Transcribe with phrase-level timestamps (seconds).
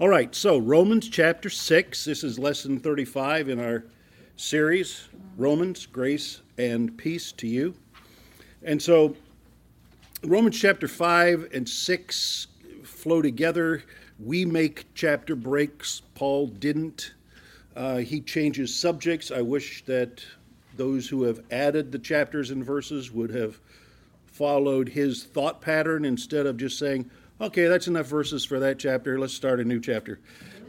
[0.00, 2.04] All right, so Romans chapter 6.
[2.04, 3.84] This is lesson 35 in our
[4.36, 7.74] series Romans, Grace and Peace to You.
[8.62, 9.16] And so
[10.22, 12.46] Romans chapter 5 and 6
[12.84, 13.82] flow together.
[14.20, 16.02] We make chapter breaks.
[16.14, 17.14] Paul didn't.
[17.74, 19.32] Uh, he changes subjects.
[19.32, 20.24] I wish that
[20.76, 23.58] those who have added the chapters and verses would have
[24.26, 27.10] followed his thought pattern instead of just saying,
[27.40, 29.18] okay, that's enough verses for that chapter.
[29.18, 30.20] Let's start a new chapter,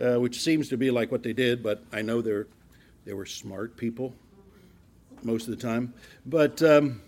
[0.01, 1.63] uh, which seems to be like what they did.
[1.63, 2.47] But I know they're
[3.05, 4.13] they were smart people
[5.23, 5.93] most of the time.
[6.25, 7.01] But um,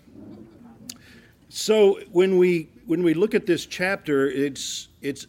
[1.48, 5.26] so when we when we look at this chapter, it's it's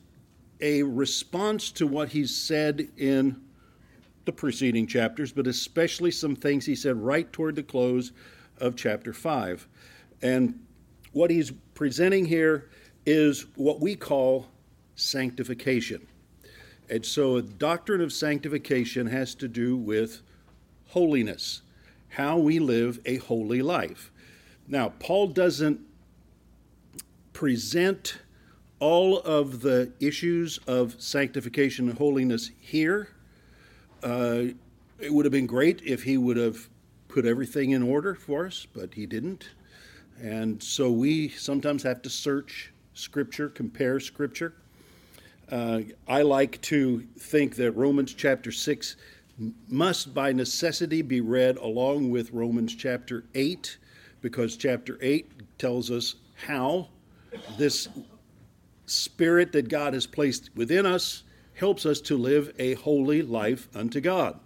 [0.61, 3.41] a response to what he said in
[4.25, 8.13] the preceding chapters, but especially some things he said right toward the close
[8.59, 9.67] of chapter five,
[10.21, 10.59] and
[11.11, 12.69] what he's presenting here
[13.05, 14.47] is what we call
[14.95, 16.07] sanctification.
[16.89, 20.21] And so, a doctrine of sanctification has to do with
[20.89, 21.61] holiness,
[22.09, 24.11] how we live a holy life.
[24.67, 25.79] Now, Paul doesn't
[27.31, 28.19] present
[28.79, 33.09] all of the issues of sanctification and holiness here.
[34.03, 34.47] Uh,
[34.99, 36.69] it would have been great if he would have
[37.07, 39.49] put everything in order for us, but he didn't.
[40.21, 44.53] And so we sometimes have to search Scripture, compare Scripture.
[45.51, 48.95] Uh, I like to think that Romans chapter 6
[49.67, 53.77] must by necessity be read along with Romans chapter 8,
[54.21, 56.15] because chapter 8 tells us
[56.47, 56.89] how
[57.57, 57.89] this
[58.85, 61.23] spirit that God has placed within us
[61.55, 64.39] helps us to live a holy life unto God.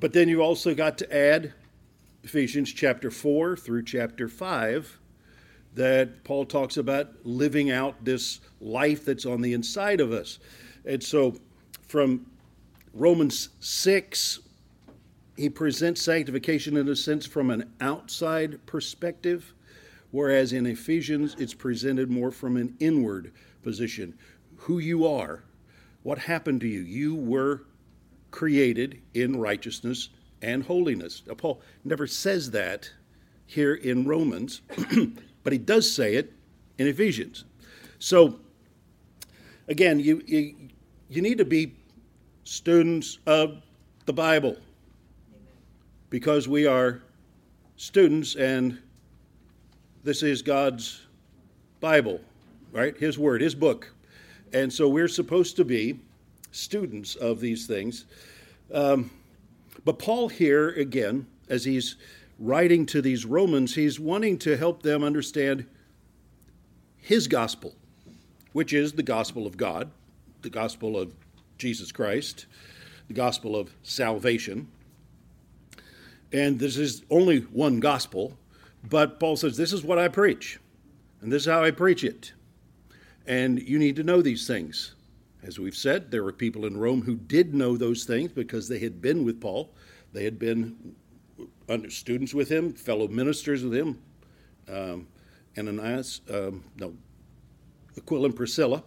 [0.00, 1.52] But then you also got to add
[2.24, 4.98] Ephesians chapter 4 through chapter 5
[5.74, 10.38] that Paul talks about living out this life that's on the inside of us.
[10.84, 11.36] And so
[11.86, 12.26] from
[12.92, 14.40] Romans 6,
[15.36, 19.54] he presents sanctification in a sense from an outside perspective,
[20.10, 24.14] whereas in Ephesians it's presented more from an inward position.
[24.56, 25.44] Who you are,
[26.02, 26.80] what happened to you.
[26.80, 27.62] You were
[28.30, 30.08] created in righteousness
[30.42, 31.22] and holiness.
[31.26, 32.90] Now, Paul never says that
[33.46, 34.62] here in Romans,
[35.42, 36.32] but he does say it
[36.78, 37.44] in Ephesians.
[37.98, 38.40] So,
[39.68, 40.54] again, you, you,
[41.08, 41.74] you need to be
[42.44, 43.62] students of
[44.06, 44.56] the Bible
[46.08, 47.02] because we are
[47.76, 48.78] students and
[50.02, 51.02] this is God's
[51.80, 52.20] Bible,
[52.72, 52.96] right?
[52.96, 53.92] His Word, His book.
[54.52, 56.00] And so we're supposed to be
[56.50, 58.06] students of these things.
[58.72, 59.10] Um,
[59.84, 61.96] but Paul, here again, as he's
[62.40, 65.66] writing to these Romans, he's wanting to help them understand
[66.96, 67.74] his gospel,
[68.52, 69.90] which is the gospel of God,
[70.40, 71.12] the gospel of
[71.58, 72.46] Jesus Christ,
[73.08, 74.68] the gospel of salvation.
[76.32, 78.38] And this is only one gospel,
[78.88, 80.58] but Paul says, This is what I preach,
[81.20, 82.32] and this is how I preach it.
[83.26, 84.94] And you need to know these things.
[85.42, 88.78] As we've said, there were people in Rome who did know those things because they
[88.78, 89.70] had been with Paul.
[90.12, 90.94] They had been
[91.88, 94.00] students with him, fellow ministers with him.
[94.68, 95.06] Um,
[95.58, 96.94] Ananias, um, no,
[97.96, 98.82] Aquila and Priscilla.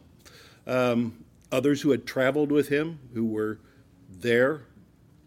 [0.66, 3.60] Um, others who had traveled with him, who were
[4.10, 4.62] there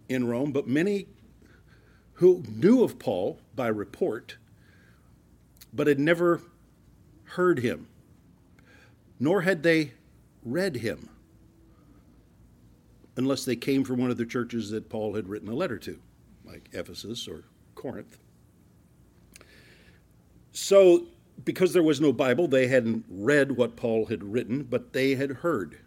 [0.08, 1.06] in Rome, but many
[2.14, 4.36] who knew of Paul by report,
[5.72, 6.42] but had never
[7.24, 7.88] heard him,
[9.20, 9.92] nor had they
[10.42, 11.10] read him
[13.16, 15.98] unless they came from one of the churches that Paul had written a letter to,
[16.56, 17.44] like Ephesus or
[17.74, 18.16] Corinth.
[20.52, 21.06] So,
[21.44, 25.30] because there was no Bible, they hadn't read what Paul had written, but they had
[25.30, 25.78] heard.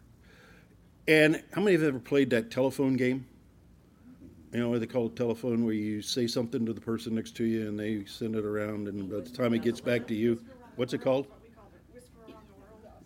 [1.07, 3.25] And how many have ever played that telephone game?
[4.53, 7.43] You know they call it telephone, where you say something to the person next to
[7.43, 10.39] you and they send it around, and by the time it gets back to you,
[10.75, 11.27] what's it called?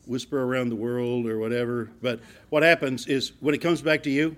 [0.06, 1.90] whisper around the world or whatever.
[2.02, 2.20] But
[2.50, 4.36] what happens is when it comes back to you,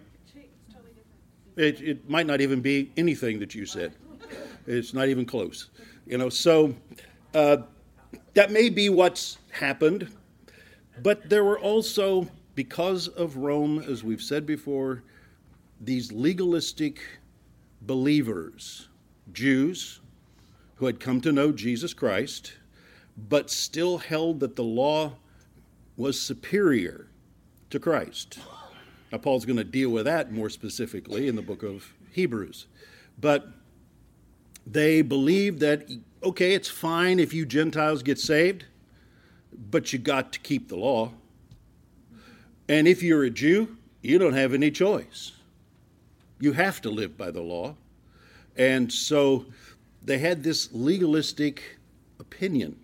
[1.56, 3.94] it, it might not even be anything that you said.
[4.68, 5.70] It's not even close.
[6.06, 6.76] You know, so
[7.34, 7.58] uh,
[8.34, 10.10] that may be what's happened.
[11.02, 15.04] But there were also, because of Rome, as we've said before,
[15.82, 17.02] these legalistic
[17.82, 18.88] believers,
[19.34, 20.00] Jews
[20.76, 22.54] who had come to know Jesus Christ,
[23.18, 25.14] but still held that the law
[25.98, 27.08] was superior
[27.70, 28.40] to Christ.
[29.12, 32.68] Now, Paul's going to deal with that more specifically in the book of Hebrews.
[33.20, 33.48] But
[34.66, 35.90] they believed that,
[36.24, 38.66] okay, it's fine if you Gentiles get saved,
[39.70, 41.12] but you got to keep the law.
[42.68, 45.34] And if you're a Jew, you don't have any choice.
[46.40, 47.76] You have to live by the law.
[48.58, 49.46] And so
[50.04, 51.78] they had this legalistic
[52.20, 52.78] opinion.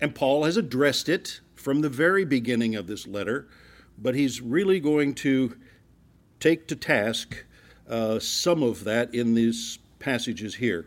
[0.00, 3.48] And Paul has addressed it from the very beginning of this letter,
[4.00, 5.56] but he's really going to
[6.40, 7.44] take to task
[7.88, 10.86] uh, some of that in these passages here.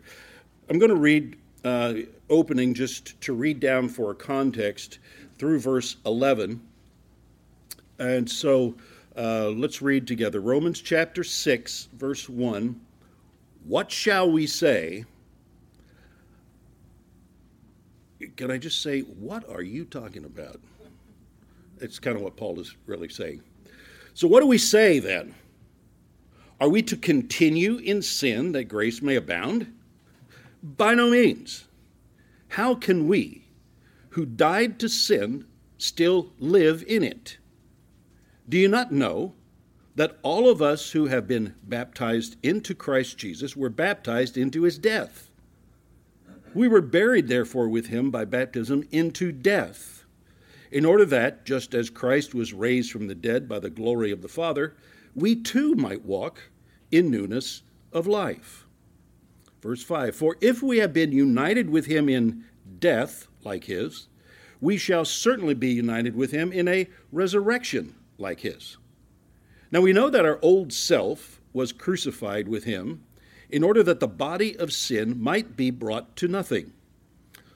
[0.70, 1.94] I'm going to read, uh,
[2.30, 5.00] opening just to read down for a context
[5.38, 6.62] through verse 11.
[8.00, 8.76] And so
[9.18, 12.80] uh, let's read together Romans chapter 6, verse 1.
[13.66, 15.06] What shall we say?
[18.38, 20.60] Can I just say, what are you talking about?
[21.82, 23.42] It's kind of what Paul is really saying.
[24.14, 25.36] So, what do we say then?
[26.60, 29.74] Are we to continue in sin that grace may abound?
[30.62, 31.66] By no means.
[32.50, 33.48] How can we,
[34.10, 35.48] who died to sin,
[35.78, 37.38] still live in it?
[38.48, 39.34] Do you not know
[39.96, 44.78] that all of us who have been baptized into Christ Jesus were baptized into his
[44.78, 45.32] death?
[46.54, 50.01] We were buried, therefore, with him by baptism into death,
[50.72, 54.22] in order that, just as Christ was raised from the dead by the glory of
[54.22, 54.76] the Father,
[55.14, 56.50] we too might walk
[56.92, 58.66] in newness of life.
[59.62, 62.46] Verse 5 For if we have been united with him in
[62.80, 64.08] death like his,
[64.62, 68.78] we shall certainly be united with him in a resurrection like his.
[69.72, 73.04] Now we know that our old self was crucified with him
[73.50, 76.72] in order that the body of sin might be brought to nothing,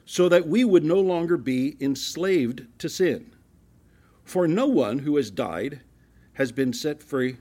[0.06, 3.32] so that we would no longer be enslaved to sin.
[4.24, 5.80] For no one who has died
[6.34, 7.36] has been set free,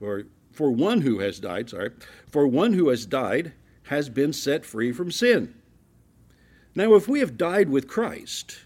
[0.00, 1.90] or for one who has died, sorry,
[2.28, 3.52] for one who has died
[3.84, 5.54] has been set free from sin.
[6.74, 8.60] Now, if we have died with Christ,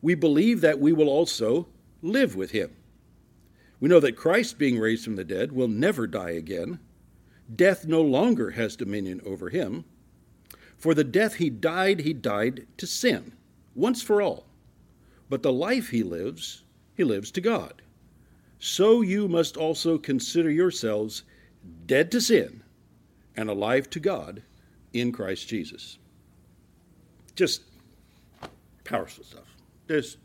[0.00, 1.66] we believe that we will also
[2.02, 2.74] live with him.
[3.80, 6.78] We know that Christ, being raised from the dead, will never die again.
[7.54, 9.84] Death no longer has dominion over him.
[10.82, 13.34] For the death he died, he died to sin,
[13.76, 14.46] once for all.
[15.30, 16.64] But the life he lives,
[16.96, 17.82] he lives to God.
[18.58, 21.22] So you must also consider yourselves
[21.86, 22.64] dead to sin
[23.36, 24.42] and alive to God
[24.92, 25.98] in Christ Jesus.
[27.36, 27.62] Just
[28.82, 29.54] powerful stuff.
[29.86, 30.16] There's,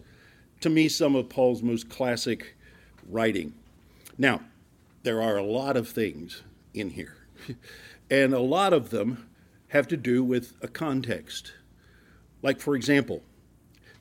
[0.61, 2.55] to me, some of Paul's most classic
[3.07, 3.53] writing.
[4.17, 4.41] Now,
[5.03, 6.41] there are a lot of things
[6.73, 7.15] in here,
[8.09, 9.27] and a lot of them
[9.69, 11.53] have to do with a context.
[12.41, 13.23] Like, for example,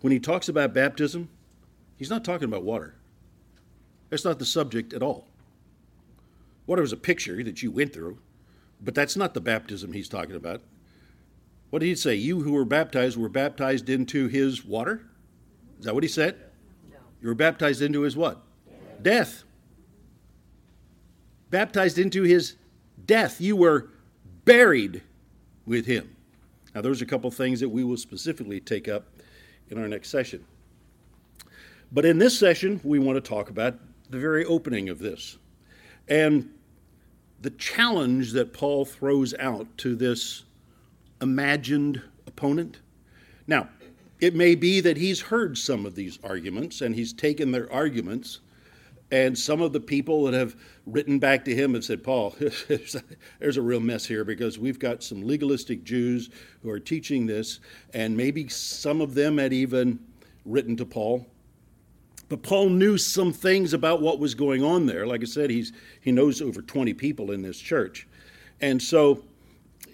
[0.01, 1.29] when he talks about baptism,
[1.97, 2.95] he's not talking about water.
[4.11, 5.27] That's not the subject at all.
[6.67, 8.19] Water is a picture that you went through,
[8.81, 10.63] but that's not the baptism he's talking about.
[11.71, 12.15] What did he say?
[12.15, 15.03] You who were baptized were baptized into his water?
[15.79, 16.37] Is that what he said?
[16.91, 16.99] No.
[17.21, 18.43] You were baptized into his what?
[19.03, 19.45] death.
[21.51, 22.57] Baptized into his
[23.05, 23.41] death.
[23.41, 23.91] You were
[24.45, 25.03] buried
[25.67, 26.15] with him.
[26.75, 29.07] Now, there's a couple things that we will specifically take up
[29.71, 30.45] in our next session.
[31.93, 33.75] But in this session, we want to talk about
[34.11, 35.39] the very opening of this
[36.09, 36.53] and
[37.41, 40.45] the challenge that Paul throws out to this
[41.21, 42.79] imagined opponent.
[43.47, 43.69] Now,
[44.21, 48.41] it may be that he's heard some of these arguments and he's taken their arguments
[49.11, 52.35] and some of the people that have written back to him have said, Paul,
[52.69, 56.31] there's a real mess here because we've got some legalistic Jews
[56.63, 57.61] who are teaching this,
[57.95, 60.01] and maybe some of them had even
[60.45, 61.27] written to Paul.
[62.29, 65.07] But Paul knew some things about what was going on there.
[65.07, 68.09] Like I said, he's, he knows over 20 people in this church.
[68.61, 69.23] And so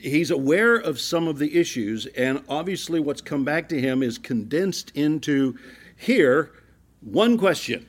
[0.00, 4.16] he's aware of some of the issues, and obviously, what's come back to him is
[4.16, 5.58] condensed into
[5.96, 6.52] here
[7.02, 7.86] one question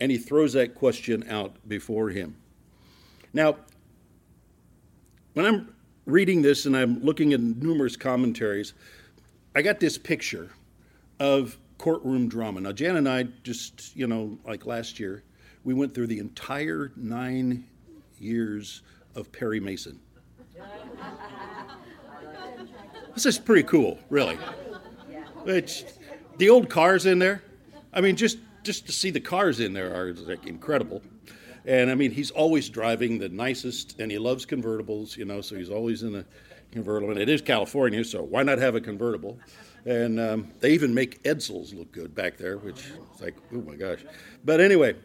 [0.00, 2.36] and he throws that question out before him.
[3.32, 3.56] Now,
[5.34, 5.74] when I'm
[6.06, 8.74] reading this and I'm looking at numerous commentaries,
[9.54, 10.50] I got this picture
[11.20, 12.60] of courtroom drama.
[12.60, 15.22] Now, Jan and I just, you know, like last year,
[15.64, 17.66] we went through the entire nine
[18.18, 18.82] years
[19.14, 20.00] of Perry Mason.
[23.14, 24.38] this is pretty cool, really.
[25.46, 25.84] It's,
[26.38, 27.42] the old cars in there.
[27.92, 28.38] I mean, just
[28.68, 31.00] just to see the cars in there are like incredible.
[31.64, 35.56] And I mean, he's always driving the nicest, and he loves convertibles, you know, so
[35.56, 36.24] he's always in a
[36.70, 37.10] convertible.
[37.10, 39.38] And it is California, so why not have a convertible?
[39.86, 43.74] And um, they even make Edsels look good back there, which is like, oh my
[43.74, 44.00] gosh.
[44.44, 44.96] But anyway,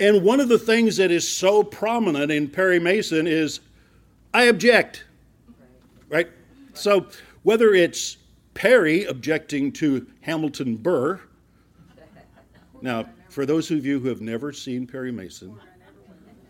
[0.00, 3.60] and one of the things that is so prominent in Perry Mason is
[4.32, 5.04] I object,
[6.08, 6.30] right?
[6.72, 7.08] So
[7.42, 8.16] whether it's
[8.54, 11.20] Perry objecting to Hamilton Burr,
[12.86, 15.58] now, for those of you who have never seen Perry Mason,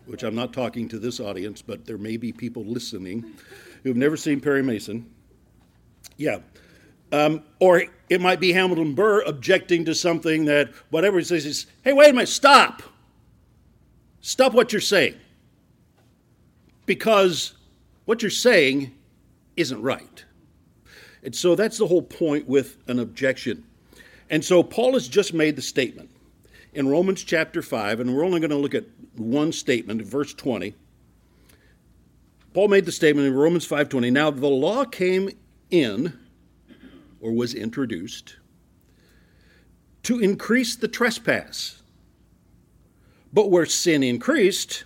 [0.05, 3.25] which I'm not talking to this audience, but there may be people listening
[3.81, 5.09] who have never seen Perry Mason.
[6.15, 6.41] Yeah.
[7.11, 11.65] Um, or it might be Hamilton Burr objecting to something that whatever he says is,
[11.83, 12.83] hey, wait a minute, stop.
[14.21, 15.15] Stop what you're saying.
[16.85, 17.53] Because
[18.05, 18.93] what you're saying
[19.55, 20.23] isn't right.
[21.23, 23.63] And so that's the whole point with an objection.
[24.29, 26.11] And so Paul has just made the statement
[26.73, 30.75] in Romans chapter 5, and we're only going to look at one statement, verse 20.
[32.53, 35.29] Paul made the statement in Romans 5:20, now the law came
[35.69, 36.17] in
[37.19, 38.37] or was introduced
[40.03, 41.81] to increase the trespass.
[43.33, 44.85] But where sin increased,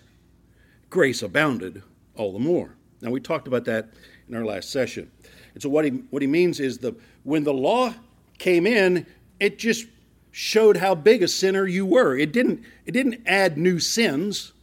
[0.90, 1.84] grace abounded
[2.16, 2.76] all the more.
[3.02, 3.90] Now we talked about that
[4.28, 5.12] in our last session.
[5.54, 7.94] And so what he what he means is the when the law
[8.38, 9.06] came in,
[9.40, 9.86] it just
[10.32, 12.18] showed how big a sinner you were.
[12.18, 14.54] It didn't it didn't add new sins.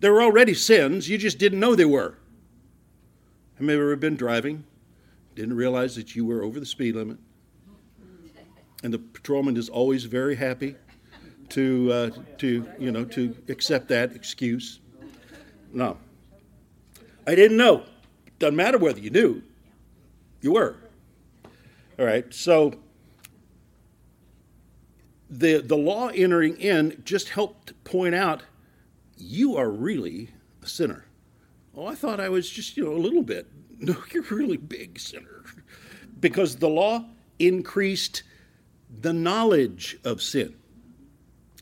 [0.00, 2.18] There were already sins, you just didn't know they were.
[3.58, 4.64] Have you ever been driving,
[5.34, 7.18] didn't realize that you were over the speed limit?
[8.82, 10.76] And the patrolman is always very happy
[11.50, 14.80] to uh, to you know to accept that excuse.
[15.72, 15.96] No,
[17.26, 17.84] I didn't know.
[18.38, 19.42] Doesn't matter whether you knew.
[20.42, 20.76] You were.
[21.98, 22.32] All right.
[22.34, 22.74] So
[25.30, 28.42] the the law entering in just helped point out
[29.16, 30.30] you are really
[30.62, 31.04] a sinner.
[31.76, 33.46] Oh, I thought I was just you know a little bit.
[33.76, 35.42] No, you're a really big sinner,
[36.20, 37.04] because the law
[37.40, 38.22] increased
[39.00, 40.54] the knowledge of sin,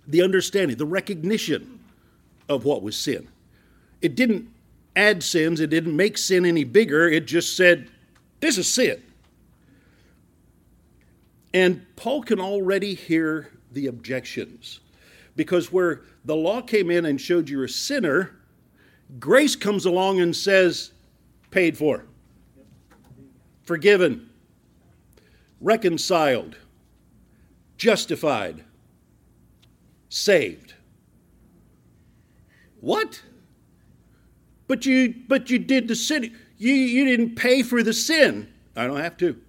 [0.07, 1.81] the understanding, the recognition
[2.51, 3.29] of what was sin.
[4.03, 4.49] It didn't
[4.95, 7.89] add sins, it didn't make sin any bigger, it just said,
[8.41, 9.03] this is sin.
[11.55, 14.81] And Paul can already hear the objections.
[15.37, 18.37] Because where the law came in and showed you're a sinner,
[19.19, 20.93] grace comes along and says,
[21.51, 22.05] paid for,
[23.63, 24.29] forgiven,
[25.61, 26.57] reconciled,
[27.77, 28.65] justified,
[30.09, 30.75] saved.
[32.81, 33.23] What?
[34.67, 36.37] But you but you did the sin.
[36.59, 38.53] You you didn't pay for the sin.
[38.75, 39.41] I don't have to.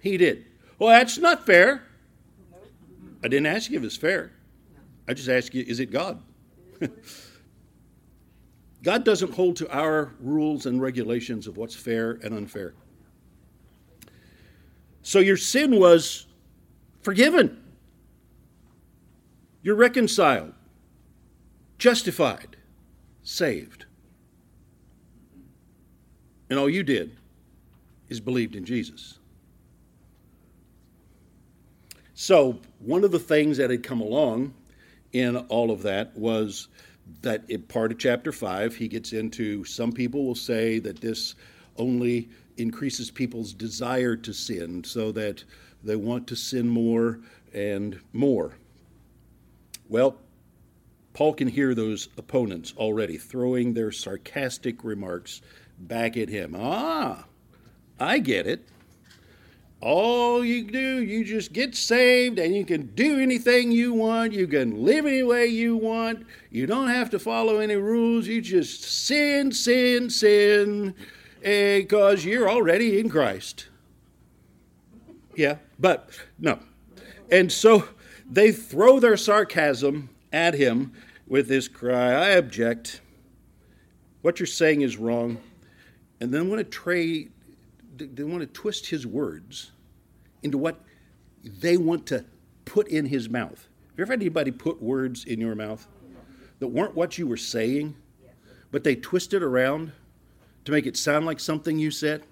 [0.00, 0.45] He did.
[0.78, 1.82] Well, that's not fair.
[3.24, 4.32] I didn't ask you if it's fair.
[5.08, 6.22] I just asked you, is it God?
[8.82, 12.74] God doesn't hold to our rules and regulations of what's fair and unfair.
[15.02, 16.26] So your sin was
[17.00, 17.62] forgiven.
[19.62, 20.52] You're reconciled,
[21.78, 22.56] justified,
[23.22, 23.86] saved.
[26.48, 27.16] And all you did
[28.08, 29.15] is believed in Jesus.
[32.18, 34.54] So, one of the things that had come along
[35.12, 36.68] in all of that was
[37.20, 41.34] that in part of chapter 5, he gets into some people will say that this
[41.76, 45.44] only increases people's desire to sin so that
[45.84, 47.20] they want to sin more
[47.52, 48.54] and more.
[49.86, 50.16] Well,
[51.12, 55.42] Paul can hear those opponents already throwing their sarcastic remarks
[55.78, 56.56] back at him.
[56.58, 57.26] Ah,
[58.00, 58.66] I get it.
[59.82, 64.32] All you do, you just get saved and you can do anything you want.
[64.32, 66.26] You can live any way you want.
[66.50, 68.26] You don't have to follow any rules.
[68.26, 70.94] You just sin, sin, sin
[71.42, 73.68] eh, because you're already in Christ.
[75.34, 76.58] Yeah, but no.
[77.30, 77.86] And so
[78.30, 80.92] they throw their sarcasm at him
[81.26, 83.02] with this cry I object.
[84.22, 85.38] What you're saying is wrong
[86.18, 87.30] and then want to trade
[87.98, 89.72] they want to twist his words
[90.42, 90.80] into what
[91.44, 92.24] they want to
[92.64, 93.68] put in his mouth.
[93.90, 95.86] Have you ever had anybody put words in your mouth
[96.58, 97.94] that weren't what you were saying,
[98.70, 99.92] but they twisted around
[100.64, 102.22] to make it sound like something you said?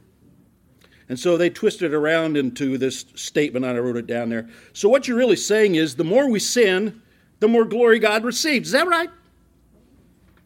[1.09, 4.49] And so they twisted around into this statement, and I wrote it down there.
[4.73, 7.03] So what you're really saying is the more we sin,
[7.41, 8.69] the more glory God receives.
[8.69, 9.11] Is that right?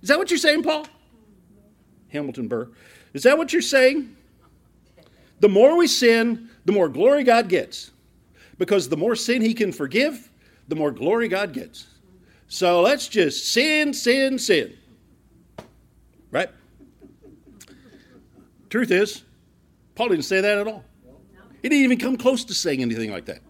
[0.02, 0.86] Is that what you're saying, Paul?
[2.08, 2.68] Hamilton Burr.
[3.14, 4.16] Is that what you're saying?
[5.40, 7.90] The more we sin, the more glory God gets.
[8.58, 10.30] Because the more sin He can forgive,
[10.66, 11.86] the more glory God gets.
[12.48, 14.76] So let's just sin, sin, sin.
[16.30, 16.50] Right?
[18.70, 19.22] Truth is,
[19.94, 20.84] Paul didn't say that at all.
[21.62, 23.40] He didn't even come close to saying anything like that.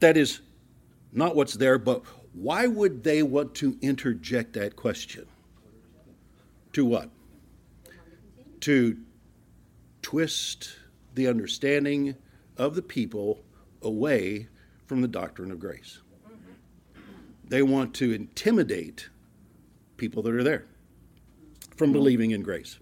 [0.00, 0.40] That is
[1.12, 2.02] not what's there, but
[2.32, 5.26] why would they want to interject that question?
[6.72, 7.10] To what?
[8.66, 8.96] to
[10.06, 10.76] twist
[11.14, 12.14] the understanding
[12.58, 13.42] of the people
[13.82, 14.46] away
[14.86, 15.98] from the doctrine of grace.
[16.28, 16.52] Mm-hmm.
[17.48, 19.08] they want to intimidate
[19.96, 20.64] people that are there
[21.76, 21.94] from mm-hmm.
[21.94, 22.78] believing in grace.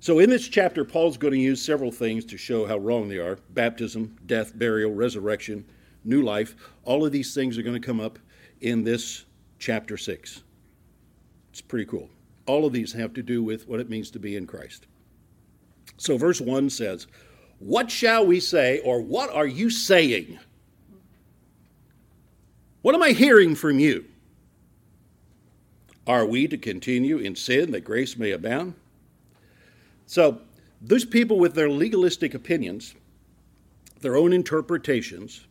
[0.00, 3.16] So, in this chapter, Paul's going to use several things to show how wrong they
[3.16, 5.64] are baptism, death, burial, resurrection,
[6.04, 6.54] new life.
[6.84, 8.18] All of these things are going to come up
[8.60, 9.24] in this
[9.58, 10.42] chapter 6.
[11.48, 12.10] It's pretty cool.
[12.44, 14.86] All of these have to do with what it means to be in Christ.
[16.00, 17.06] So, verse 1 says,
[17.58, 20.38] What shall we say, or what are you saying?
[22.80, 24.06] What am I hearing from you?
[26.06, 28.72] Are we to continue in sin that grace may abound?
[30.06, 30.40] So,
[30.80, 32.94] those people with their legalistic opinions,
[34.00, 35.46] their own interpretations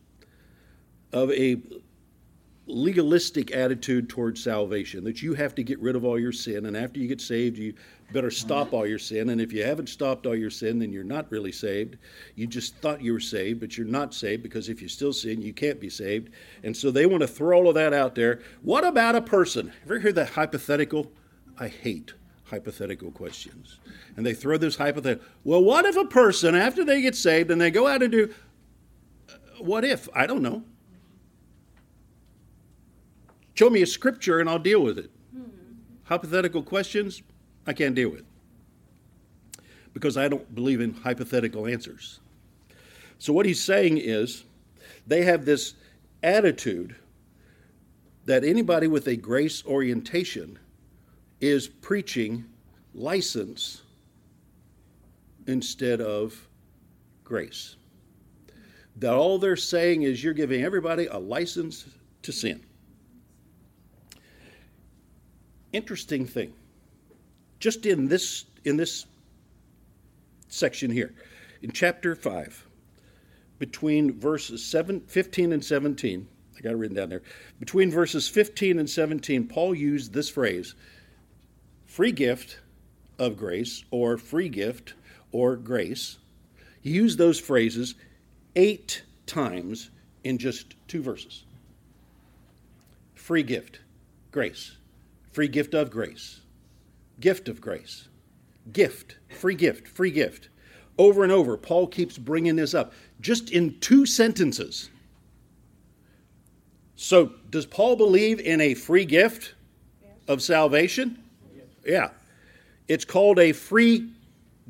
[1.12, 1.58] of a
[2.70, 6.76] legalistic attitude towards salvation that you have to get rid of all your sin, and
[6.76, 7.74] after you get saved, you
[8.12, 9.30] better stop all your sin.
[9.30, 11.96] And if you haven't stopped all your sin, then you're not really saved.
[12.34, 15.40] You just thought you were saved, but you're not saved because if you still sin,
[15.42, 16.30] you can't be saved.
[16.64, 18.40] And so they want to throw all of that out there.
[18.62, 19.72] What about a person?
[19.84, 21.10] Ever hear that hypothetical?
[21.58, 23.78] I hate hypothetical questions.
[24.16, 25.26] And they throw this hypothetical.
[25.44, 28.34] Well, what if a person, after they get saved and they go out and do,
[29.28, 30.08] uh, what if?
[30.14, 30.64] I don't know.
[33.60, 35.10] Show me a scripture and I'll deal with it.
[36.04, 37.20] Hypothetical questions,
[37.66, 38.24] I can't deal with
[39.92, 42.20] because I don't believe in hypothetical answers.
[43.18, 44.44] So, what he's saying is
[45.06, 45.74] they have this
[46.22, 46.96] attitude
[48.24, 50.58] that anybody with a grace orientation
[51.42, 52.46] is preaching
[52.94, 53.82] license
[55.46, 56.48] instead of
[57.24, 57.76] grace.
[58.96, 61.84] That all they're saying is you're giving everybody a license
[62.22, 62.64] to sin.
[65.72, 66.52] Interesting thing.
[67.58, 69.06] Just in this in this
[70.48, 71.14] section here,
[71.62, 72.66] in chapter 5,
[73.58, 77.22] between verses 7, 15 and 17, I got it written down there.
[77.58, 80.74] Between verses 15 and 17, Paul used this phrase
[81.86, 82.58] free gift
[83.18, 84.94] of grace, or free gift,
[85.32, 86.18] or grace.
[86.80, 87.94] He used those phrases
[88.56, 89.90] eight times
[90.24, 91.44] in just two verses.
[93.14, 93.80] Free gift,
[94.32, 94.76] grace.
[95.32, 96.40] Free gift of grace.
[97.20, 98.08] Gift of grace.
[98.72, 99.16] Gift.
[99.28, 99.86] Free gift.
[99.86, 100.48] Free gift.
[100.98, 104.90] Over and over, Paul keeps bringing this up just in two sentences.
[106.96, 109.54] So, does Paul believe in a free gift
[110.28, 111.22] of salvation?
[111.84, 112.10] Yeah.
[112.88, 114.10] It's called a free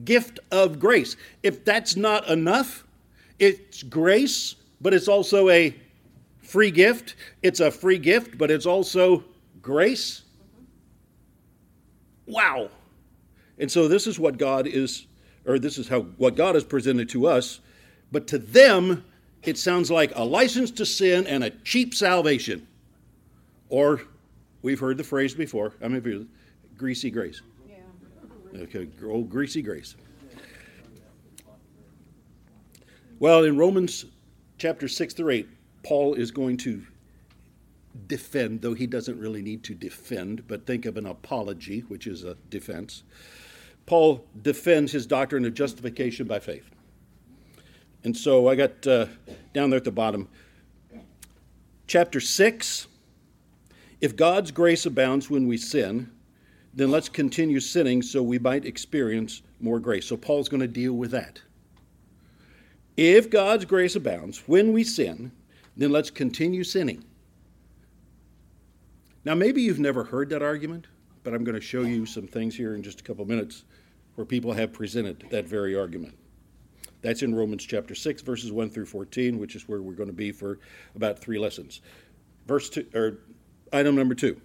[0.05, 1.17] gift of grace.
[1.43, 2.85] If that's not enough,
[3.39, 5.75] it's grace, but it's also a
[6.43, 7.17] free gift.
[7.43, 9.25] It's a free gift, but it's also
[9.63, 10.23] grace.
[12.31, 12.71] Wow.
[13.59, 15.07] And so this is what God is,
[15.47, 17.61] or this is how what God has presented to us.
[18.13, 19.05] But to them,
[19.43, 22.67] it sounds like a license to sin and a cheap salvation.
[23.69, 24.03] Or
[24.63, 25.75] we've heard the phrase before.
[25.83, 26.29] I mean,
[26.77, 27.43] greasy grace.
[27.69, 28.63] Yeah.
[28.63, 29.95] Okay, old greasy grace.
[33.19, 34.07] Well, in Romans
[34.57, 35.49] chapter 6 through 8,
[35.83, 36.83] Paul is going to
[38.07, 42.25] defend, though he doesn't really need to defend, but think of an apology, which is
[42.25, 43.03] a defense.
[43.87, 46.71] Paul defends his doctrine of justification by faith.
[48.05, 49.07] And so I got uh,
[49.53, 50.29] down there at the bottom,
[51.87, 52.87] chapter 6
[54.01, 56.11] If God's grace abounds when we sin,
[56.73, 60.07] then let's continue sinning so we might experience more grace.
[60.07, 61.41] So Paul's going to deal with that.
[62.97, 65.33] If God's grace abounds when we sin,
[65.77, 67.05] then let's continue sinning
[69.25, 70.87] now, maybe you've never heard that argument,
[71.25, 73.65] but I'm going to show you some things here in just a couple minutes
[74.15, 76.17] where people have presented that very argument.
[77.03, 80.15] That's in Romans chapter 6, verses 1 through 14, which is where we're going to
[80.15, 80.59] be for
[80.95, 81.81] about three lessons.
[82.47, 83.19] Verse two, or
[83.73, 84.41] item number two.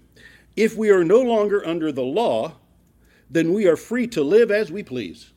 [0.55, 2.53] If we are no longer under the law,
[3.29, 5.33] then we are free to live as we please.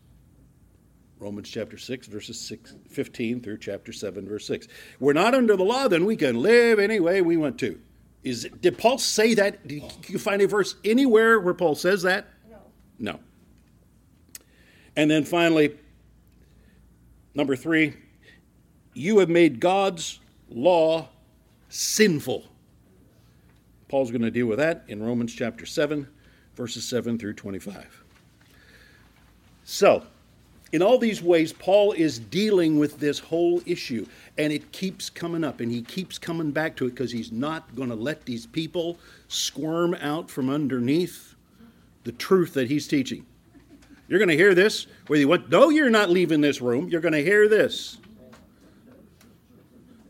[1.19, 4.69] Romans chapter 6, verses 6, 15 through chapter 7, verse 6.
[5.01, 7.81] We're not under the law, then we can live any way we want to.
[8.25, 9.67] Is it, did Paul say that?
[9.67, 12.29] Did you find a verse anywhere where Paul says that?
[12.51, 12.59] No.
[12.99, 13.21] No.
[14.97, 15.77] And then finally,
[17.35, 17.95] number three,
[18.95, 20.19] you have made God's
[20.51, 21.09] law
[21.69, 22.45] sinful.
[23.89, 26.07] Paul's going to deal with that in Romans chapter 7,
[26.57, 28.05] verses 7 through 25.
[29.65, 30.03] So,
[30.73, 35.43] in all these ways, Paul is dealing with this whole issue, and it keeps coming
[35.43, 38.47] up, and he keeps coming back to it because he's not going to let these
[38.47, 41.35] people squirm out from underneath
[42.05, 43.25] the truth that he's teaching.
[44.09, 47.01] You're going to hear this, whether you want, no, you're not leaving this room, you're
[47.01, 47.99] going to hear this.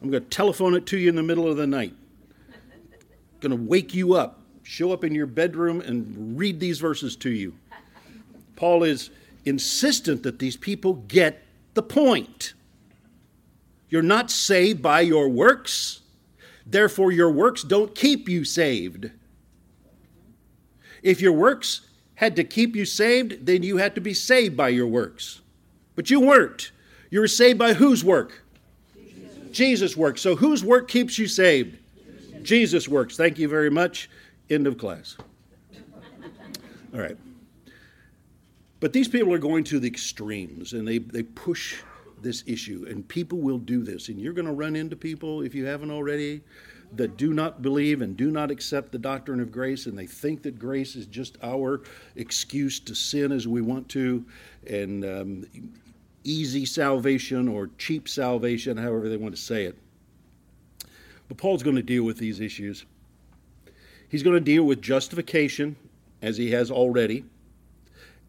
[0.01, 1.95] I'm going to telephone it to you in the middle of the night.
[2.51, 7.17] I'm going to wake you up, show up in your bedroom and read these verses
[7.17, 7.55] to you.
[8.55, 9.11] Paul is
[9.49, 11.43] insistent that these people get
[11.75, 12.55] the point.
[13.89, 16.01] You're not saved by your works,
[16.67, 19.11] therefore, your works don't keep you saved.
[21.03, 21.83] If your works
[22.17, 25.41] had to keep you saved, then you had to be saved by your works.
[25.95, 26.73] But you weren't.
[27.11, 28.45] You were saved by whose work?
[28.95, 30.19] Jesus, Jesus work.
[30.19, 31.79] So whose work keeps you saved?
[31.97, 32.43] Jesus.
[32.43, 33.17] Jesus works.
[33.17, 34.11] Thank you very much.
[34.51, 35.17] End of class.
[36.93, 37.17] All right.
[38.81, 41.81] But these people are going to the extremes and they, they push
[42.23, 42.87] this issue.
[42.89, 44.09] And people will do this.
[44.09, 46.43] And you're going to run into people, if you haven't already,
[46.93, 49.87] that do not believe and do not accept the doctrine of grace.
[49.87, 51.83] And they think that grace is just our
[52.17, 54.25] excuse to sin as we want to.
[54.67, 55.47] And um,
[56.25, 59.77] easy salvation or cheap salvation, however they want to say it.
[61.27, 62.87] But Paul's going to deal with these issues.
[64.09, 65.77] He's going to deal with justification,
[66.23, 67.25] as he has already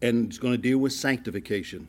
[0.02, 1.88] and it's going to deal with sanctification.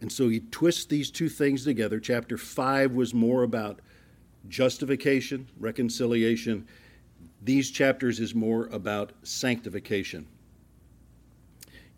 [0.00, 1.98] And so he twists these two things together.
[1.98, 3.80] Chapter 5 was more about
[4.48, 6.66] justification, reconciliation.
[7.42, 10.26] These chapters is more about sanctification.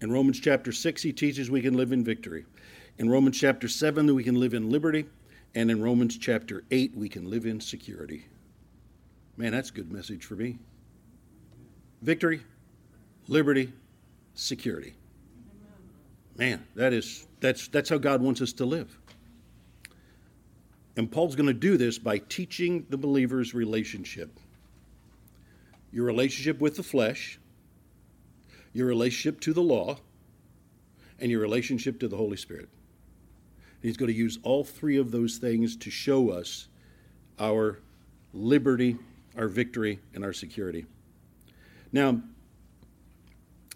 [0.01, 2.47] In Romans chapter 6, he teaches we can live in victory.
[2.99, 5.05] In Romans chapter 7, that we can live in liberty.
[5.55, 8.25] And in Romans chapter 8, we can live in security.
[9.37, 10.59] Man, that's a good message for me.
[12.03, 12.43] Victory,
[13.29, 13.73] liberty,
[14.35, 14.95] security.
[16.41, 18.99] Man, that is that's that's how God wants us to live.
[20.97, 24.41] And Paul's going to do this by teaching the believer's relationship.
[25.93, 27.39] Your relationship with the flesh,
[28.73, 29.99] your relationship to the law,
[31.19, 32.71] and your relationship to the Holy Spirit.
[33.83, 36.69] He's going to use all three of those things to show us
[37.39, 37.81] our
[38.33, 38.97] liberty,
[39.37, 40.87] our victory, and our security.
[41.93, 42.23] Now,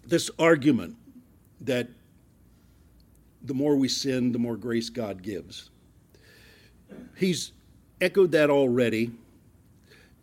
[0.07, 0.95] this argument
[1.61, 1.89] that
[3.45, 5.69] the more we sin, the more grace God gives.
[7.15, 7.51] He's
[8.01, 9.11] echoed that already,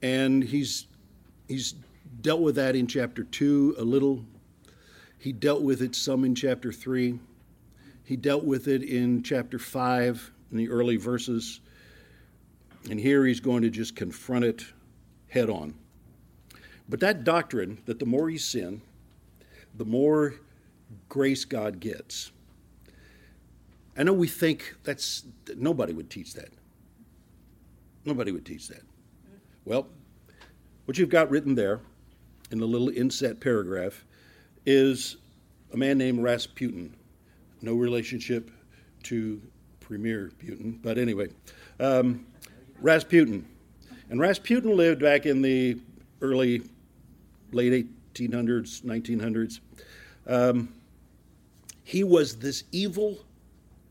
[0.03, 0.87] and he's
[1.49, 1.75] he's
[2.21, 4.25] dealt with that in chapter two a little.
[5.19, 7.19] He dealt with it some in chapter three.
[8.05, 11.61] He dealt with it in chapter five in the early verses.
[12.91, 14.65] And here he's going to just confront it
[15.29, 15.75] head on.
[16.89, 18.83] But that doctrine that the more you sin,
[19.77, 20.35] the more
[21.09, 22.33] grace God gets
[23.97, 25.25] I know we think that's
[25.57, 26.49] nobody would teach that.
[28.05, 28.83] Nobody would teach that.
[29.65, 29.87] Well,
[30.87, 31.81] what you've got written there
[32.51, 34.05] in the little inset paragraph
[34.67, 35.17] is
[35.73, 36.95] a man named Rasputin.
[37.61, 38.51] No relationship
[39.05, 39.41] to
[39.81, 41.29] Premier Putin, but anyway,
[41.79, 42.27] um,
[42.81, 43.47] Rasputin.
[44.11, 45.79] And Rasputin lived back in the
[46.21, 46.63] early,
[47.53, 49.61] late 1800s, 1900s.
[50.27, 50.75] Um,
[51.85, 53.19] he was this evil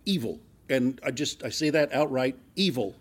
[0.05, 0.39] evil.
[0.69, 2.95] And I just I say that outright, evil.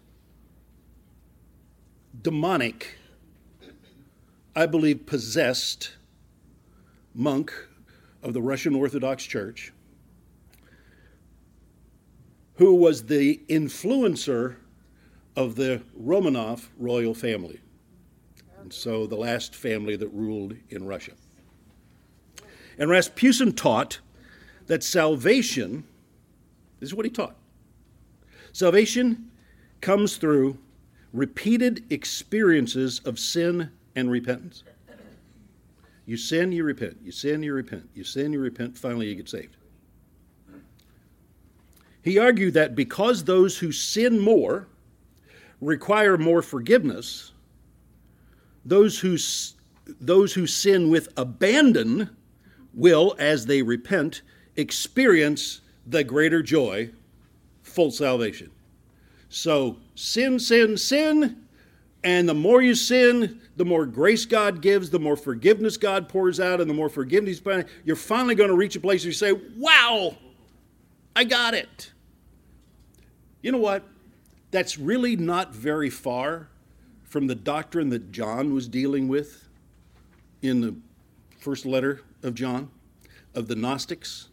[2.23, 2.99] Demonic,
[4.55, 5.97] I believe possessed
[7.15, 7.53] monk
[8.23, 9.73] of the Russian Orthodox Church
[12.61, 14.55] who was the influencer
[15.35, 17.59] of the Romanov royal family.
[18.61, 21.13] And so the last family that ruled in Russia.
[22.77, 24.01] And Rasputin taught
[24.67, 25.85] that salvation
[26.81, 27.37] this is what he taught.
[28.53, 29.31] Salvation
[29.81, 30.59] comes through
[31.13, 34.65] repeated experiences of sin and repentance.
[36.07, 36.99] You sin, you repent.
[37.05, 37.89] You sin, you repent.
[37.95, 38.77] You sin, you repent.
[38.77, 39.57] Finally, you get saved.
[42.03, 44.67] He argued that because those who sin more
[45.61, 47.33] require more forgiveness,
[48.65, 49.19] those who,
[50.01, 52.11] those who sin with abandon
[52.73, 54.23] will, as they repent,
[54.57, 56.91] experience the greater joy,
[57.63, 58.51] full salvation.
[59.29, 61.47] So sin, sin, sin,
[62.03, 66.41] and the more you sin, the more grace God gives, the more forgiveness God pours
[66.41, 67.43] out, and the more forgiveness
[67.85, 70.17] you're finally going to reach a place where you say, Wow,
[71.15, 71.93] I got it.
[73.43, 73.85] You know what?
[74.51, 76.49] That's really not very far
[77.05, 79.49] from the doctrine that John was dealing with
[80.43, 80.75] in the
[81.39, 82.71] first letter of John,
[83.35, 84.30] of the Gnostics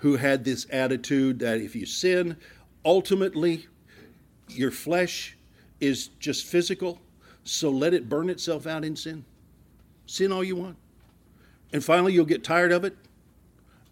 [0.00, 2.36] who had this attitude that if you sin,
[2.84, 3.66] ultimately
[4.48, 5.36] your flesh
[5.80, 7.00] is just physical,
[7.44, 9.24] so let it burn itself out in sin.
[10.06, 10.76] Sin all you want.
[11.72, 12.96] And finally, you'll get tired of it,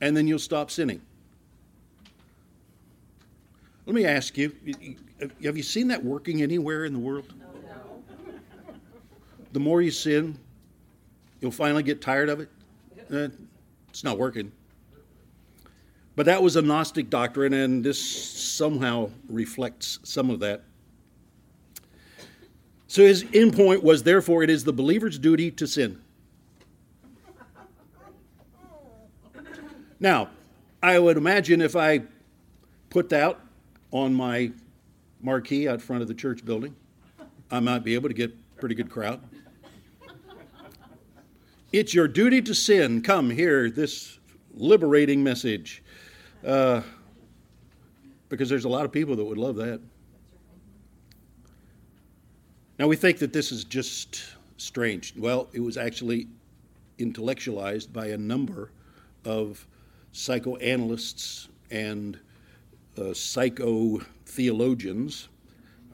[0.00, 1.00] and then you'll stop sinning.
[3.86, 4.54] Let me ask you
[5.42, 7.32] have you seen that working anywhere in the world?
[7.38, 7.46] No.
[9.52, 10.38] The more you sin,
[11.40, 12.48] You'll finally get tired of it.
[13.10, 13.28] Eh,
[13.88, 14.52] it's not working.
[16.18, 20.64] But that was a Gnostic doctrine, and this somehow reflects some of that.
[22.88, 26.02] So his end point was therefore, it is the believer's duty to sin.
[30.00, 30.30] Now,
[30.82, 32.00] I would imagine if I
[32.90, 33.38] put that
[33.92, 34.50] on my
[35.20, 36.74] marquee out front of the church building,
[37.48, 39.20] I might be able to get a pretty good crowd.
[41.72, 43.02] It's your duty to sin.
[43.02, 44.18] Come hear this
[44.52, 45.84] liberating message.
[46.44, 46.82] Uh,
[48.28, 49.80] because there's a lot of people that would love that.
[52.78, 54.22] Now, we think that this is just
[54.56, 55.14] strange.
[55.16, 56.28] Well, it was actually
[56.98, 58.70] intellectualized by a number
[59.24, 59.66] of
[60.12, 62.18] psychoanalysts and
[62.96, 65.28] uh, psycho theologians.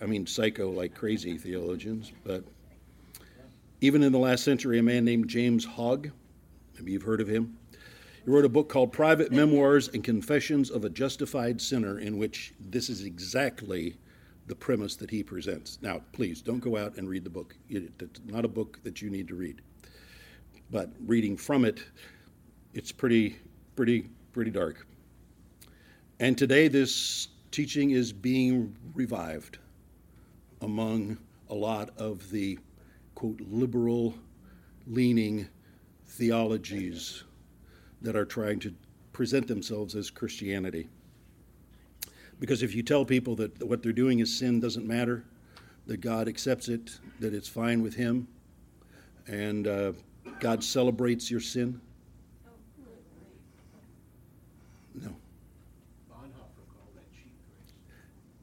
[0.00, 2.44] I mean, psycho like crazy theologians, but
[3.80, 6.10] even in the last century, a man named James Hogg,
[6.74, 7.56] maybe you've heard of him,
[8.24, 12.54] he wrote a book called Private Memoirs and Confessions of a Justified Sinner, in which
[12.58, 13.96] this is exactly
[14.46, 15.78] the premise that he presents.
[15.82, 17.54] Now, please don't go out and read the book.
[17.68, 19.60] It's not a book that you need to read.
[20.70, 21.80] But reading from it,
[22.72, 23.36] it's pretty,
[23.76, 24.86] pretty, pretty dark.
[26.18, 29.58] And today, this teaching is being revived
[30.62, 31.18] among
[31.50, 32.58] a lot of the
[33.14, 34.14] quote liberal
[34.86, 35.46] leaning
[36.06, 37.24] theologies
[38.04, 38.72] that are trying to
[39.12, 40.88] present themselves as Christianity.
[42.38, 45.24] Because if you tell people that what they're doing is sin doesn't matter,
[45.86, 48.28] that God accepts it, that it's fine with Him,
[49.26, 49.92] and uh,
[50.40, 51.80] God celebrates your sin.
[54.94, 55.08] No.
[56.10, 57.72] Bonhoeffer called that cheap grace.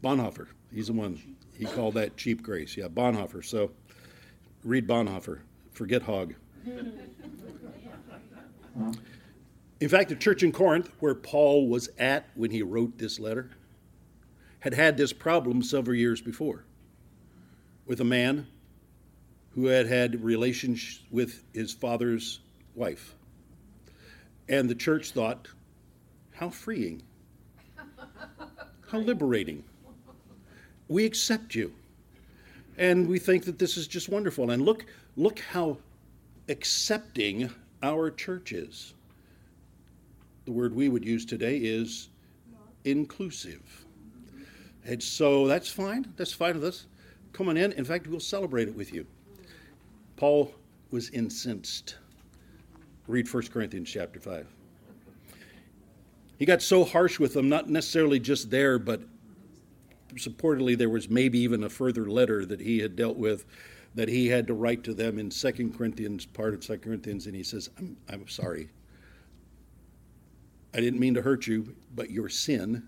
[0.03, 1.21] Bonhoeffer, he's the one.
[1.57, 2.75] He called that cheap grace.
[2.75, 3.45] Yeah, Bonhoeffer.
[3.45, 3.71] So
[4.63, 5.41] read Bonhoeffer.
[5.71, 6.33] Forget Hogg.
[9.81, 13.49] In fact, the church in Corinth, where Paul was at when he wrote this letter,
[14.59, 16.65] had had this problem several years before
[17.87, 18.45] with a man
[19.55, 22.41] who had had relations with his father's
[22.75, 23.15] wife.
[24.47, 25.47] And the church thought,
[26.31, 27.01] how freeing,
[28.87, 29.63] how liberating.
[30.89, 31.73] We accept you.
[32.77, 34.51] And we think that this is just wonderful.
[34.51, 34.85] And look,
[35.17, 35.77] look how
[36.49, 37.49] accepting
[37.81, 38.93] our church is.
[40.45, 42.09] The word we would use today is
[42.83, 43.85] inclusive.
[44.85, 46.11] And so that's fine.
[46.17, 46.87] That's fine with us.
[47.33, 47.71] Come on in.
[47.73, 49.05] In fact, we'll celebrate it with you.
[50.15, 50.53] Paul
[50.89, 51.95] was incensed.
[53.07, 54.47] Read 1 Corinthians chapter 5.
[56.37, 59.01] He got so harsh with them, not necessarily just there, but
[60.15, 63.45] supportedly there was maybe even a further letter that he had dealt with
[63.93, 67.35] that he had to write to them in 2 Corinthians, part of 2 Corinthians, and
[67.35, 68.69] he says, I'm, I'm sorry.
[70.73, 72.87] I didn't mean to hurt you, but your sin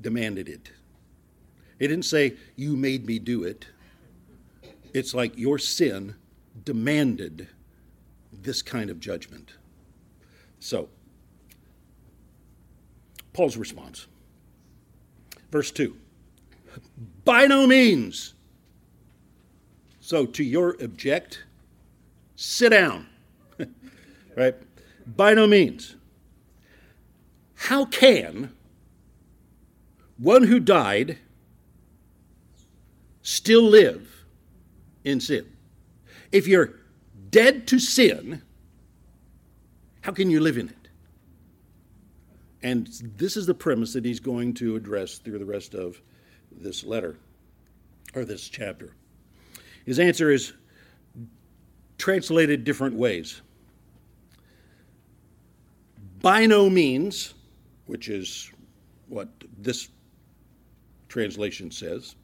[0.00, 0.70] demanded it.
[1.78, 3.66] It didn't say, You made me do it.
[4.92, 6.14] It's like your sin
[6.64, 7.48] demanded
[8.32, 9.52] this kind of judgment.
[10.60, 10.88] So,
[13.32, 14.06] Paul's response.
[15.50, 15.96] Verse 2
[17.24, 18.34] By no means.
[20.00, 21.44] So, to your object,
[22.34, 23.06] sit down.
[24.36, 24.54] right?
[25.16, 25.96] By no means.
[27.68, 28.50] How can
[30.16, 31.18] one who died
[33.20, 34.24] still live
[35.04, 35.44] in sin?
[36.32, 36.76] If you're
[37.28, 38.40] dead to sin,
[40.00, 40.88] how can you live in it?
[42.62, 42.86] And
[43.18, 46.00] this is the premise that he's going to address through the rest of
[46.50, 47.18] this letter
[48.14, 48.94] or this chapter.
[49.84, 50.54] His answer is
[51.98, 53.42] translated different ways.
[56.22, 57.34] By no means,
[57.88, 58.52] which is
[59.08, 59.88] what this
[61.08, 62.14] translation says.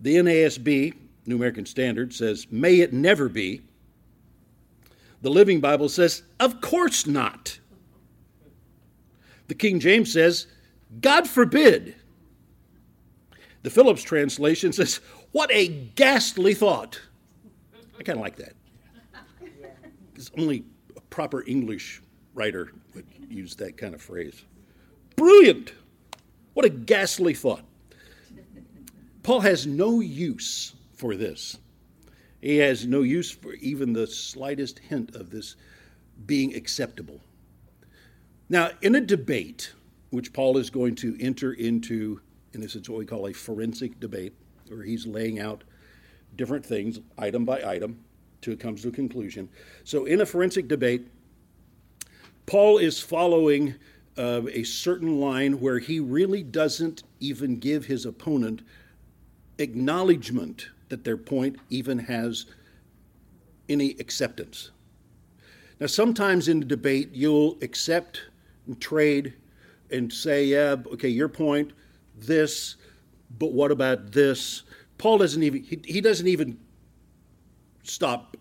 [0.00, 0.94] The NASB,
[1.26, 3.60] New American Standard, says, may it never be.
[5.22, 7.58] The Living Bible says, of course not.
[9.48, 10.46] The King James says,
[11.00, 11.96] God forbid.
[13.62, 15.00] The Phillips translation says,
[15.32, 17.00] what a ghastly thought.
[17.98, 18.54] I kind of like that.
[20.12, 20.64] Because only
[20.96, 22.02] a proper English
[22.34, 24.44] writer would use that kind of phrase.
[25.20, 25.74] Brilliant!
[26.54, 27.62] What a ghastly thought.
[29.22, 31.58] Paul has no use for this.
[32.40, 35.56] He has no use for even the slightest hint of this
[36.24, 37.20] being acceptable.
[38.48, 39.74] Now, in a debate,
[40.08, 42.22] which Paul is going to enter into,
[42.54, 44.32] in this is what we call a forensic debate,
[44.68, 45.64] where he's laying out
[46.36, 48.02] different things item by item,
[48.40, 49.50] till it comes to a conclusion.
[49.84, 51.06] So, in a forensic debate,
[52.46, 53.74] Paul is following
[54.20, 58.62] a certain line where he really doesn't even give his opponent
[59.58, 62.46] acknowledgement that their point even has
[63.68, 64.70] any acceptance.
[65.78, 68.22] Now, sometimes in the debate, you'll accept
[68.66, 69.34] and trade
[69.90, 71.72] and say, yeah, okay, your point,
[72.18, 72.76] this,
[73.38, 74.64] but what about this?
[74.98, 76.58] Paul doesn't even, he, he doesn't even
[77.82, 78.36] stop.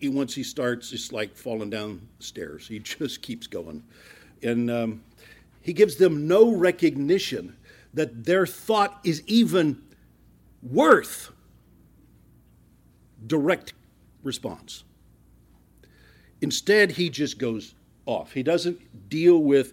[0.00, 2.66] He, once he starts, it's like falling down stairs.
[2.66, 3.82] He just keeps going.
[4.44, 5.02] And um,
[5.60, 7.56] he gives them no recognition
[7.94, 9.82] that their thought is even
[10.62, 11.30] worth
[13.26, 13.72] direct
[14.22, 14.84] response.
[16.40, 17.74] Instead, he just goes
[18.06, 18.32] off.
[18.32, 19.72] He doesn't deal with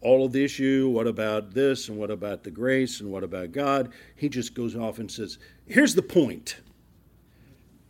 [0.00, 0.88] all of the issue.
[0.88, 1.88] What about this?
[1.88, 3.00] And what about the grace?
[3.00, 3.92] And what about God?
[4.16, 6.56] He just goes off and says, Here's the point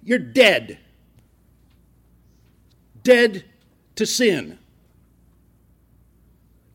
[0.03, 0.79] you're dead.
[3.03, 3.45] Dead
[3.97, 4.59] to sin.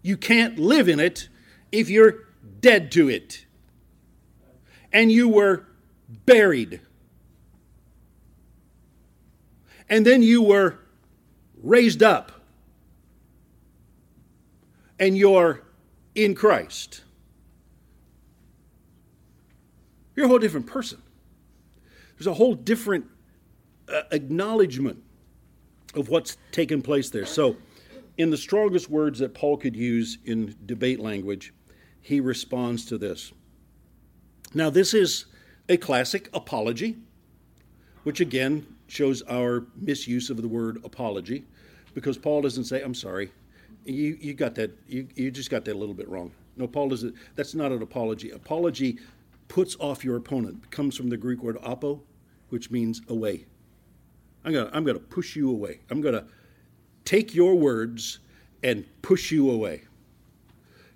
[0.01, 1.29] You can't live in it
[1.71, 2.27] if you're
[2.61, 3.45] dead to it.
[4.91, 5.67] And you were
[6.25, 6.81] buried.
[9.89, 10.79] And then you were
[11.61, 12.31] raised up.
[14.97, 15.63] And you're
[16.15, 17.03] in Christ.
[20.15, 21.01] You're a whole different person.
[22.17, 23.05] There's a whole different
[23.87, 25.01] uh, acknowledgement
[25.95, 27.25] of what's taken place there.
[27.25, 27.55] So,
[28.19, 31.53] in the strongest words that Paul could use in debate language,
[32.01, 33.31] he responds to this.
[34.53, 35.25] Now, this is
[35.69, 36.97] a classic apology,
[38.03, 41.45] which again shows our misuse of the word apology,
[41.93, 43.31] because Paul doesn't say, I'm sorry.
[43.85, 46.33] You, you got that, you, you just got that a little bit wrong.
[46.57, 48.31] No, Paul doesn't, that's not an apology.
[48.31, 48.99] Apology
[49.47, 50.63] puts off your opponent.
[50.65, 52.01] It comes from the Greek word apo,
[52.49, 53.45] which means away.
[54.43, 55.79] I'm gonna, I'm gonna push you away.
[55.89, 56.25] I'm gonna
[57.09, 58.19] take your words
[58.61, 59.81] and push you away.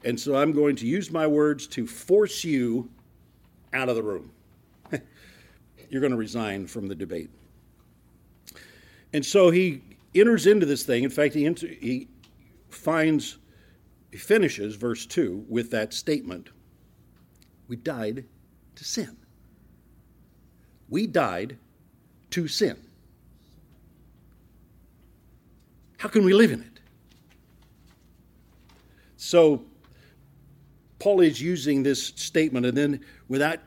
[0.05, 2.87] And so I'm going to use my words to force you
[3.73, 4.31] out of the room.
[5.89, 7.31] You're going to resign from the debate.
[9.11, 9.81] And so he
[10.13, 11.03] enters into this thing.
[11.03, 12.07] In fact, he, enter, he
[12.69, 13.39] finds,
[14.11, 16.49] he finishes verse 2 with that statement
[17.67, 18.25] We died
[18.75, 19.17] to sin.
[20.89, 21.57] We died
[22.29, 22.77] to sin.
[26.03, 26.81] How can we live in it?
[29.15, 29.63] So,
[30.99, 33.59] Paul is using this statement, and then without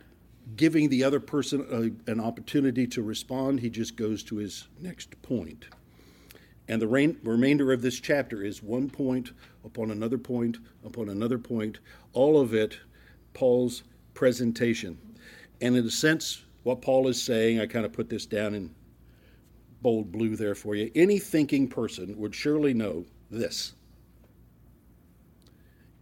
[0.54, 1.64] giving the other person
[2.06, 5.64] a, an opportunity to respond, he just goes to his next point.
[6.68, 9.32] And the rain, remainder of this chapter is one point
[9.64, 11.78] upon another point upon another point,
[12.12, 12.76] all of it
[13.32, 14.98] Paul's presentation.
[15.62, 18.74] And in a sense, what Paul is saying, I kind of put this down in
[19.82, 20.90] bold blue there for you.
[20.94, 23.74] Any thinking person would surely know this.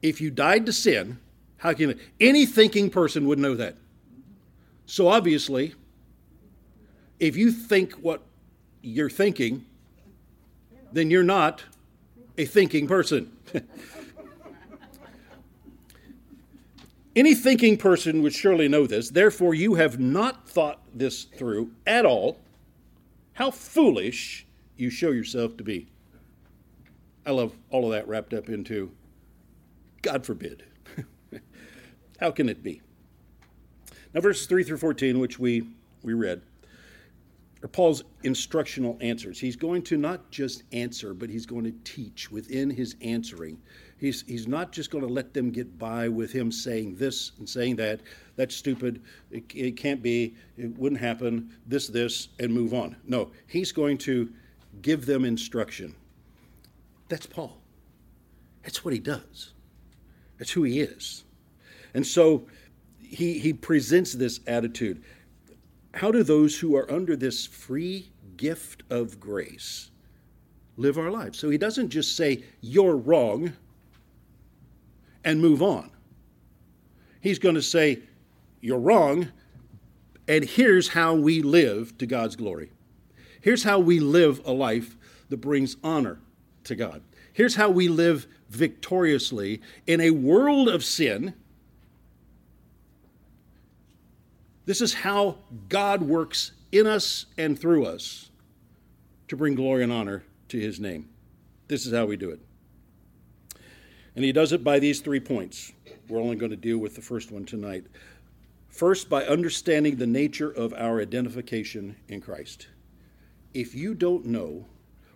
[0.03, 1.19] If you died to sin,
[1.59, 3.77] how can any thinking person would know that?
[4.87, 5.75] So obviously,
[7.19, 8.23] if you think what
[8.83, 9.65] you're thinking,
[10.93, 11.65] then you're not
[12.37, 13.33] a thinking person.
[17.17, 19.11] Any thinking person would surely know this.
[19.11, 22.41] Therefore, you have not thought this through at all.
[23.35, 25.89] How foolish you show yourself to be.
[27.27, 28.93] I love all of that wrapped up into
[30.03, 30.65] God forbid.
[32.21, 32.83] How can it be?
[34.13, 35.67] Now, verses 3 through 14, which we,
[36.03, 36.43] we read,
[37.63, 39.41] are Paul's instructional answers.
[39.41, 43.59] He's going to not just answer, but he's going to teach within his answering.
[43.99, 47.49] He's, he's not just going to let them get by with him saying this and
[47.49, 48.01] saying that.
[48.37, 49.03] That's stupid.
[49.31, 50.35] It, it can't be.
[50.57, 51.51] It wouldn't happen.
[51.67, 52.97] This, this, and move on.
[53.07, 54.31] No, he's going to
[54.83, 55.95] give them instruction.
[57.09, 57.59] That's Paul.
[58.65, 59.53] That's what he does,
[60.39, 61.25] that's who he is.
[61.93, 62.47] And so
[62.99, 65.05] he, he presents this attitude.
[65.93, 69.91] How do those who are under this free gift of grace
[70.77, 71.39] live our lives?
[71.39, 73.53] So he doesn't just say, You're wrong,
[75.25, 75.91] and move on.
[77.21, 78.01] He's going to say,
[78.61, 79.29] You're wrong,
[80.29, 82.71] and here's how we live to God's glory.
[83.41, 84.97] Here's how we live a life
[85.29, 86.19] that brings honor
[86.65, 87.03] to God.
[87.33, 91.35] Here's how we live victoriously in a world of sin
[94.67, 95.37] This is how
[95.69, 98.31] God works in us and through us
[99.29, 101.09] to bring glory and honor to his name.
[101.69, 102.41] This is how we do it.
[104.17, 105.73] And he does it by these three points.
[106.09, 107.85] We're only going to deal with the first one tonight.
[108.69, 112.69] First, by understanding the nature of our identification in Christ.
[113.55, 114.67] if you don't know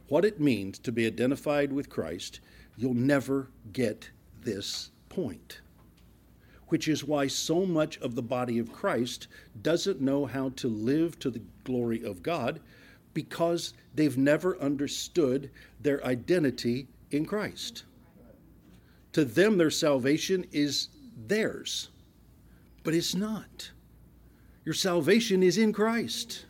[0.09, 2.41] what it means to be identified with Christ,
[2.77, 4.11] you'll never get
[4.43, 5.61] this point.
[6.69, 9.27] Which is why so much of the body of Christ
[9.61, 12.61] doesn't know how to live to the glory of God
[13.13, 17.85] because they've never understood their identity in Christ.
[19.19, 20.91] To them, their salvation is
[21.27, 21.89] theirs,
[22.85, 23.73] but it's not.
[24.65, 26.47] Your salvation is in Christ.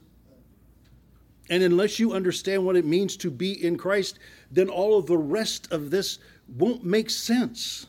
[1.48, 4.18] And unless you understand what it means to be in Christ,
[4.50, 7.86] then all of the rest of this won't make sense.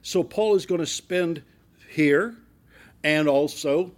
[0.00, 1.42] So, Paul is going to spend
[1.90, 2.34] here
[3.04, 3.92] and also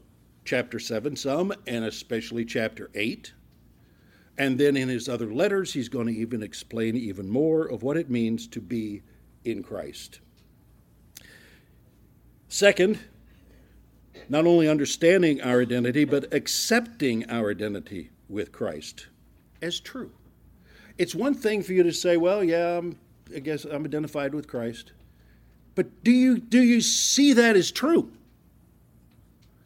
[0.44, 3.32] chapter 7 some, and especially chapter 8.
[4.38, 7.96] And then in his other letters, he's going to even explain even more of what
[7.96, 9.00] it means to be
[9.44, 10.20] in Christ.
[12.48, 12.98] Second,
[14.28, 19.08] not only understanding our identity, but accepting our identity with Christ
[19.60, 20.12] as true.
[20.96, 22.96] It's one thing for you to say, well, yeah, I'm,
[23.34, 24.92] I guess I'm identified with Christ.
[25.74, 28.12] But do you, do you see that as true?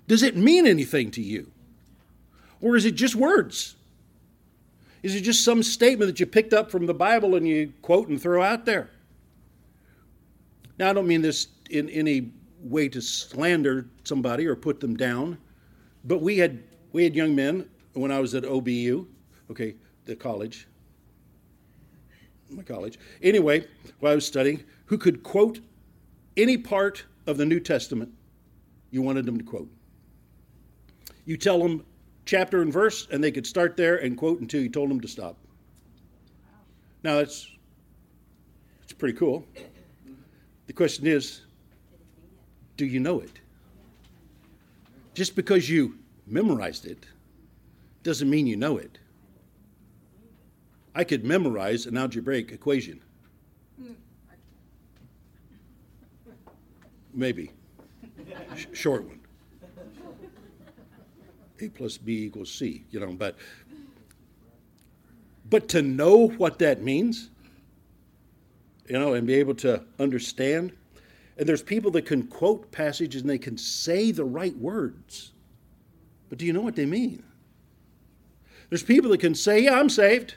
[0.07, 1.51] Does it mean anything to you?
[2.61, 3.77] Or is it just words?
[5.03, 8.09] Is it just some statement that you picked up from the Bible and you quote
[8.09, 8.91] and throw out there?
[10.79, 15.39] Now, I don't mean this in any way to slander somebody or put them down,
[16.05, 16.63] but we had
[16.93, 19.07] we had young men when I was at OBU,
[19.51, 19.75] okay,
[20.05, 20.67] the college,
[22.51, 22.99] my college.
[23.23, 23.67] Anyway,
[24.01, 25.61] while I was studying, who could quote
[26.37, 28.13] any part of the New Testament
[28.91, 29.69] you wanted them to quote.
[31.27, 31.85] You tell them
[32.25, 35.09] chapter and verse, and they could start there and quote until you told them to
[35.09, 35.37] stop.
[37.03, 37.51] Now that's
[38.83, 39.45] it's pretty cool.
[40.69, 41.41] The question is,
[42.77, 43.41] do you know it?
[45.15, 47.07] Just because you memorized it
[48.05, 48.99] doesn't mean you know it.
[50.95, 53.01] I could memorize an algebraic equation.
[57.15, 57.51] Maybe.
[58.55, 59.21] Sh- short one.
[61.61, 63.37] A plus B equals C, you know, but
[65.51, 67.31] but to know what that means,
[68.89, 70.73] you know, and be able to understand.
[71.37, 75.33] And there's people that can quote passages and they can say the right words.
[76.29, 77.23] But do you know what they mean?
[78.71, 80.35] There's people that can say, Yeah, I'm saved.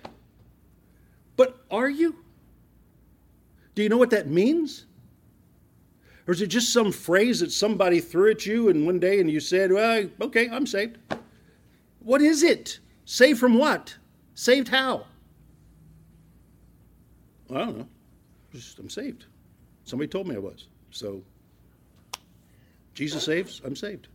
[1.36, 2.18] But are you?
[3.74, 4.86] Do you know what that means?
[6.28, 9.30] Or is it just some phrase that somebody threw at you and one day and
[9.30, 10.98] you said, Well, okay, I'm saved?
[12.00, 12.80] What is it?
[13.06, 13.96] Saved from what?
[14.36, 15.06] Saved how?
[17.50, 17.88] I don't know.
[18.52, 19.26] Just, I'm saved.
[19.86, 20.68] Somebody told me I was.
[20.92, 21.22] So,
[22.94, 24.08] Jesus saves, I'm saved.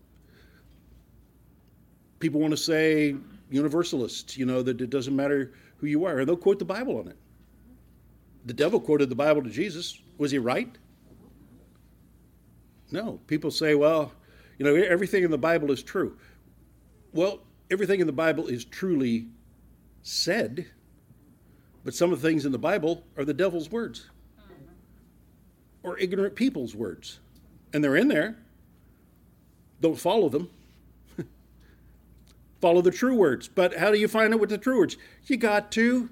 [2.18, 3.16] People want to say
[3.51, 6.99] universalist, you know, that it doesn't matter who you are, and they'll quote the Bible
[6.99, 7.16] on it.
[8.47, 10.01] The devil quoted the Bible to Jesus.
[10.18, 10.76] Was he right?
[12.91, 13.20] No.
[13.26, 14.12] People say, well,
[14.59, 16.16] you know, everything in the Bible is true.
[17.12, 19.28] Well, everything in the Bible is truly
[20.03, 20.66] said,
[21.84, 24.11] but some of the things in the Bible are the devil's words
[25.87, 27.20] or ignorant people's words.
[27.72, 28.37] And they're in there.
[29.80, 30.51] Don't follow them.
[32.61, 33.47] follow the true words.
[33.47, 34.97] But how do you find out what the true words?
[35.26, 36.11] You got to,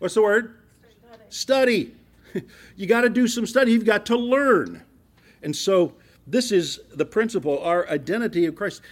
[0.00, 0.56] what's the word?
[1.28, 1.94] Study.
[2.34, 2.44] study.
[2.76, 3.72] you got to do some study.
[3.72, 4.82] You've got to learn.
[5.42, 5.94] And so
[6.26, 8.82] this is the principle, our identity of Christ.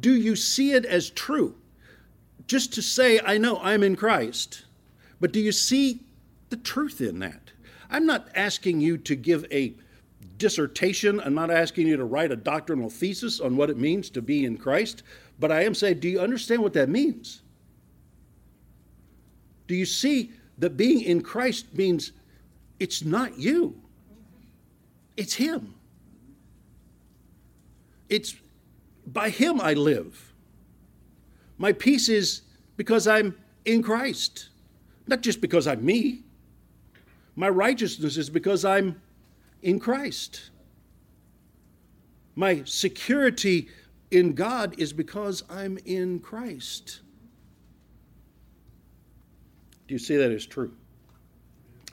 [0.00, 1.54] Do you see it as true?
[2.48, 4.64] Just to say, I know I'm in Christ,
[5.20, 6.00] but do you see
[6.48, 7.49] the truth in that?
[7.90, 9.74] I'm not asking you to give a
[10.38, 11.20] dissertation.
[11.20, 14.44] I'm not asking you to write a doctrinal thesis on what it means to be
[14.44, 15.02] in Christ,
[15.38, 17.42] but I am saying, do you understand what that means?
[19.66, 22.12] Do you see that being in Christ means
[22.78, 23.80] it's not you,
[25.16, 25.74] it's Him.
[28.08, 28.34] It's
[29.06, 30.32] by Him I live.
[31.58, 32.42] My peace is
[32.76, 34.48] because I'm in Christ,
[35.06, 36.22] not just because I'm me.
[37.40, 39.00] My righteousness is because I'm
[39.62, 40.50] in Christ.
[42.34, 43.68] My security
[44.10, 47.00] in God is because I'm in Christ.
[49.88, 50.74] Do you see that as true?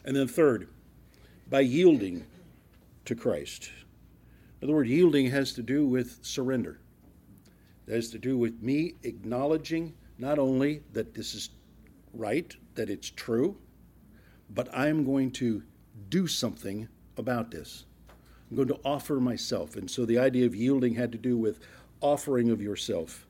[0.03, 0.67] And then, third,
[1.49, 2.25] by yielding
[3.05, 3.71] to Christ.
[4.59, 6.81] The word yielding has to do with surrender.
[7.85, 11.51] That has to do with me acknowledging not only that this is
[12.13, 13.55] right, that it's true,
[14.49, 15.63] but I'm going to
[16.09, 16.87] do something
[17.17, 17.85] about this.
[18.49, 19.75] I'm going to offer myself.
[19.75, 21.59] And so the idea of yielding had to do with
[22.01, 23.25] offering of yourself.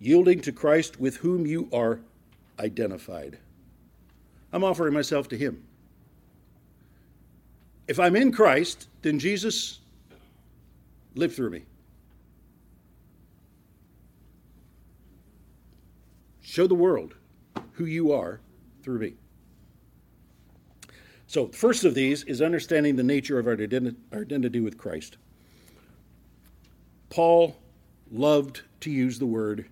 [0.00, 2.00] yielding to Christ with whom you are
[2.58, 3.38] identified.
[4.52, 5.64] I'm offering myself to Him.
[7.88, 9.80] If I'm in Christ, then Jesus
[11.14, 11.64] lived through me.
[16.40, 17.14] Show the world
[17.72, 18.40] who you are
[18.82, 19.14] through me.
[21.26, 25.16] So, the first of these is understanding the nature of our identity with Christ.
[27.10, 27.56] Paul
[28.10, 29.66] loved to use the word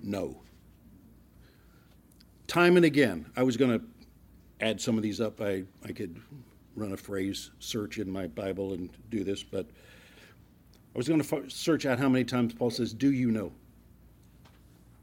[0.00, 0.40] no.
[2.46, 3.84] Time and again, I was going to
[4.60, 5.40] add some of these up.
[5.40, 6.20] I, I could
[6.76, 9.66] run a phrase search in my Bible and do this, but
[10.94, 13.52] I was going to f- search out how many times Paul says, Do you know?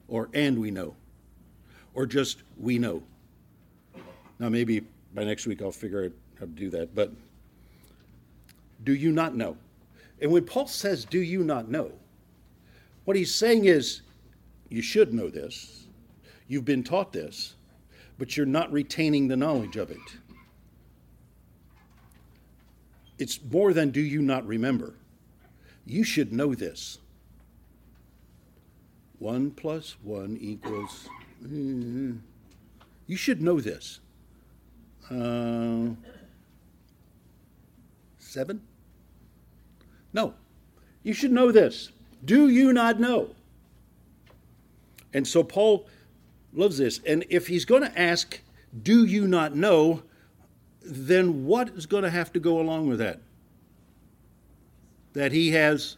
[0.08, 0.96] Or and we know.
[1.94, 3.04] Or just we know.
[4.40, 4.82] Now, maybe
[5.16, 7.12] by next week I'll figure out how to do that, but
[8.84, 9.58] do you not know?
[10.22, 11.92] And when Paul says, Do you not know?
[13.06, 14.02] What he's saying is,
[14.70, 15.88] You should know this.
[16.48, 17.56] You've been taught this,
[18.20, 19.98] but you're not retaining the knowledge of it.
[23.18, 24.94] It's more than do you not remember.
[25.86, 27.00] You should know this.
[29.20, 31.08] One plus one equals.
[31.44, 32.20] Mm,
[33.08, 34.00] you should know this.
[35.10, 35.94] Uh,
[38.18, 38.62] seven?
[40.14, 40.34] No.
[41.04, 41.92] You should know this.
[42.24, 43.30] Do you not know?
[45.14, 45.88] And so Paul
[46.54, 47.00] loves this.
[47.06, 48.42] And if he's going to ask,
[48.84, 50.04] Do you not know?
[50.86, 53.20] then what is going to have to go along with that?
[55.14, 55.98] That he has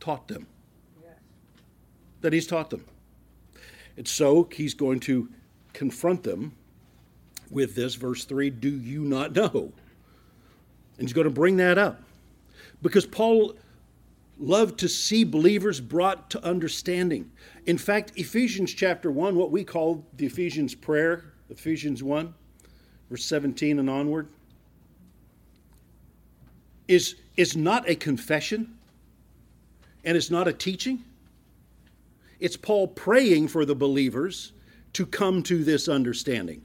[0.00, 0.46] taught them.
[1.02, 1.14] Yes.
[2.20, 2.84] That he's taught them.
[3.96, 5.28] And so he's going to
[5.72, 6.52] confront them
[7.50, 9.72] with this, verse 3 Do you not know?
[10.98, 12.02] And he's going to bring that up.
[12.82, 13.54] Because Paul
[14.38, 17.30] loved to see believers brought to understanding.
[17.66, 22.32] In fact, Ephesians chapter 1, what we call the Ephesians prayer, Ephesians 1,
[23.10, 24.28] verse 17 and onward,
[26.88, 28.76] is, is not a confession
[30.04, 31.04] and it's not a teaching.
[32.40, 34.52] It's Paul praying for the believers
[34.94, 36.62] to come to this understanding.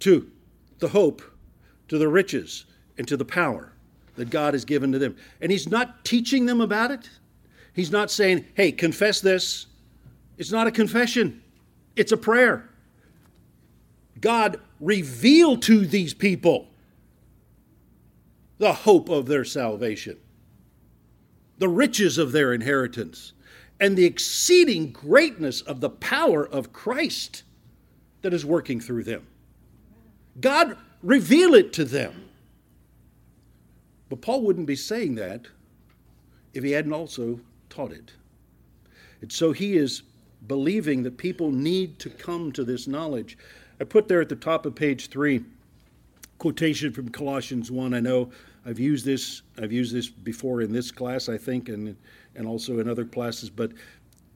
[0.00, 0.30] To
[0.78, 1.22] the hope,
[1.88, 2.66] to the riches,
[2.98, 3.72] and to the power
[4.16, 5.16] that God has given to them.
[5.40, 7.08] And he's not teaching them about it.
[7.74, 9.66] He's not saying, hey, confess this.
[10.38, 11.42] It's not a confession,
[11.94, 12.68] it's a prayer.
[14.20, 16.68] God revealed to these people
[18.58, 20.16] the hope of their salvation,
[21.58, 23.32] the riches of their inheritance,
[23.78, 27.42] and the exceeding greatness of the power of Christ
[28.22, 29.26] that is working through them.
[30.40, 32.28] God reveal it to them.
[34.08, 35.46] But Paul wouldn't be saying that
[36.54, 38.12] if he hadn't also taught it.
[39.20, 40.02] And so he is
[40.46, 43.36] believing that people need to come to this knowledge.
[43.80, 45.44] I put there at the top of page three
[46.38, 47.94] quotation from Colossians 1.
[47.94, 48.30] I know
[48.64, 51.96] I've used this I've used this before in this class, I think, and
[52.34, 53.72] and also in other classes, but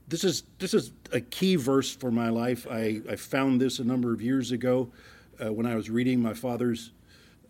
[0.08, 2.66] this is this is a key verse for my life.
[2.70, 4.90] I, I found this a number of years ago
[5.42, 6.92] uh, when I was reading my father's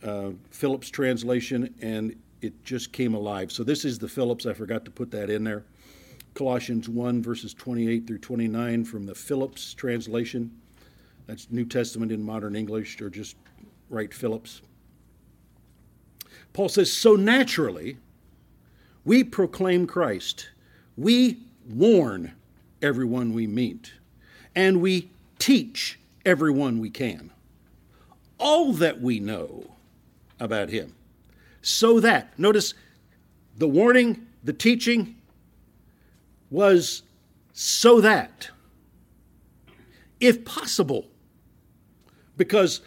[0.02, 3.52] uh, Phillips translation, and it just came alive.
[3.52, 4.46] So this is the Phillips.
[4.46, 5.64] I forgot to put that in there.
[6.34, 10.50] Colossians 1, verses 28 through 29 from the Phillips translation.
[11.26, 13.36] That's New Testament in modern English, or just
[13.88, 14.62] write Phillips.
[16.52, 17.96] Paul says, So naturally,
[19.04, 20.50] we proclaim Christ.
[20.96, 21.38] We
[21.68, 22.32] warn
[22.80, 23.92] everyone we meet,
[24.54, 27.30] and we teach everyone we can
[28.40, 29.70] all that we know
[30.40, 30.94] about him.
[31.62, 32.74] So that, notice
[33.56, 35.16] the warning, the teaching
[36.50, 37.02] was
[37.52, 38.48] so that,
[40.18, 41.06] if possible,
[42.36, 42.80] because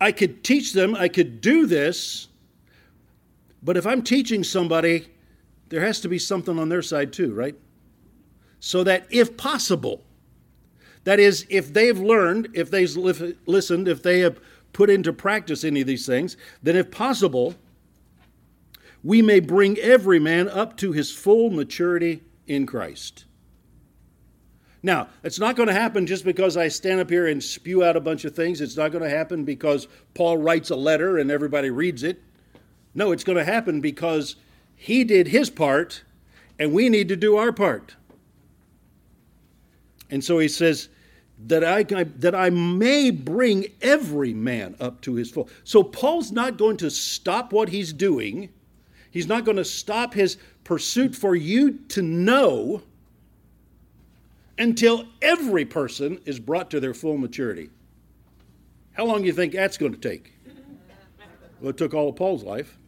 [0.00, 2.28] I could teach them, I could do this,
[3.62, 5.08] but if I'm teaching somebody,
[5.68, 7.56] there has to be something on their side too, right?
[8.60, 10.04] So that if possible,
[11.04, 12.94] that is, if they've learned, if they've
[13.46, 14.40] listened, if they have
[14.76, 17.54] put into practice any of these things, then if possible,
[19.02, 23.24] we may bring every man up to his full maturity in Christ.
[24.82, 27.96] Now, it's not going to happen just because I stand up here and spew out
[27.96, 28.60] a bunch of things.
[28.60, 32.22] It's not going to happen because Paul writes a letter and everybody reads it.
[32.94, 34.36] No, it's going to happen because
[34.74, 36.02] he did his part
[36.58, 37.96] and we need to do our part.
[40.10, 40.90] And so he says,
[41.46, 45.48] that I, that I may bring every man up to his full.
[45.64, 48.48] So Paul's not going to stop what he's doing.
[49.10, 52.82] He's not going to stop his pursuit for you to know
[54.58, 57.68] until every person is brought to their full maturity.
[58.92, 60.32] How long do you think that's going to take?
[61.60, 62.78] Well, it took all of Paul's life.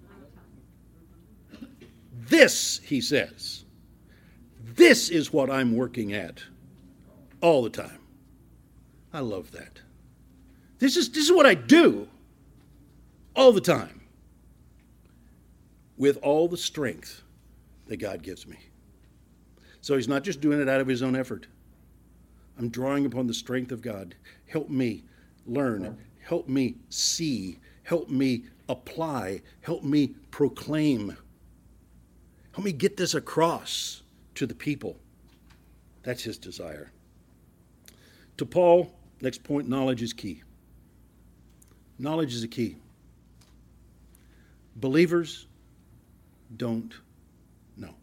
[2.15, 3.65] This, he says,
[4.75, 6.43] this is what I'm working at
[7.41, 7.99] all the time.
[9.13, 9.81] I love that.
[10.79, 12.09] This is, this is what I do
[13.35, 14.03] all the time
[15.97, 17.23] with all the strength
[17.87, 18.59] that God gives me.
[19.81, 21.47] So he's not just doing it out of his own effort.
[22.59, 24.15] I'm drawing upon the strength of God.
[24.47, 25.05] Help me
[25.47, 25.97] learn.
[26.21, 27.59] Help me see.
[27.85, 29.43] Help me apply.
[29.61, 31.17] Help me proclaim.
[32.53, 34.03] Help me get this across
[34.35, 34.97] to the people.
[36.03, 36.91] That's his desire.
[38.37, 40.43] To Paul, next point knowledge is key.
[41.99, 42.77] Knowledge is a key.
[44.77, 45.47] Believers
[46.57, 46.95] don't
[47.77, 47.95] know.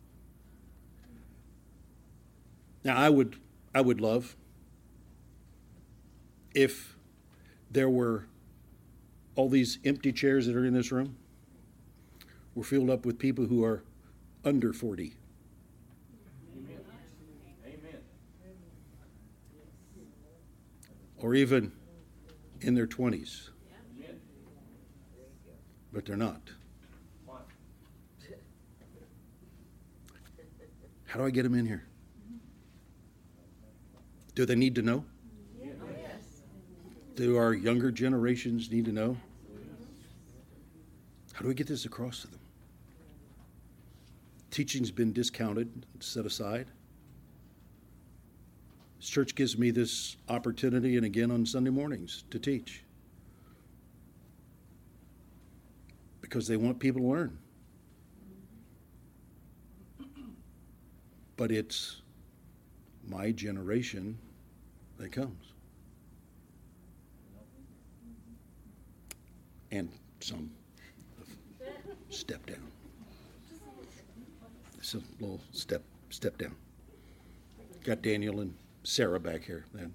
[2.84, 3.38] Now, I would,
[3.74, 4.36] I would love
[6.54, 6.96] if
[7.72, 8.26] there were
[9.36, 11.18] all these empty chairs that are in this room
[12.54, 13.84] were filled up with people who are
[14.44, 15.14] under 40.
[21.20, 21.72] Or even
[22.62, 23.50] in their 20s.
[25.92, 26.42] But they're not.
[31.06, 31.86] How do I get them in here?
[34.34, 35.06] Do they need to know?
[37.16, 39.16] Do our younger generations need to know?
[41.32, 42.42] How do we get this across to them?
[44.52, 46.68] Teaching's been discounted, set aside.
[49.06, 52.84] This church gives me this opportunity, and again on Sunday mornings, to teach.
[56.22, 57.38] Because they want people to learn.
[61.38, 62.02] But it's
[63.08, 64.18] my generation
[64.98, 65.54] that comes.
[69.70, 69.88] And
[70.20, 70.50] some
[72.10, 72.72] step down.
[74.80, 76.56] It's a little step step down.
[77.84, 78.52] Got Daniel and
[78.86, 79.94] Sarah back here then.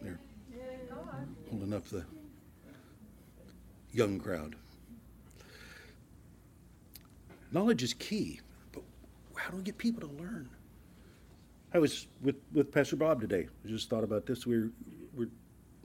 [0.00, 0.20] They're
[1.50, 2.04] holding up the
[3.92, 4.54] young crowd.
[7.50, 8.40] Knowledge is key,
[8.72, 8.82] but
[9.34, 10.48] how do we get people to learn?
[11.74, 13.48] I was with, with Pastor Bob today.
[13.64, 14.46] I just thought about this.
[14.46, 14.70] We were,
[15.14, 15.28] we're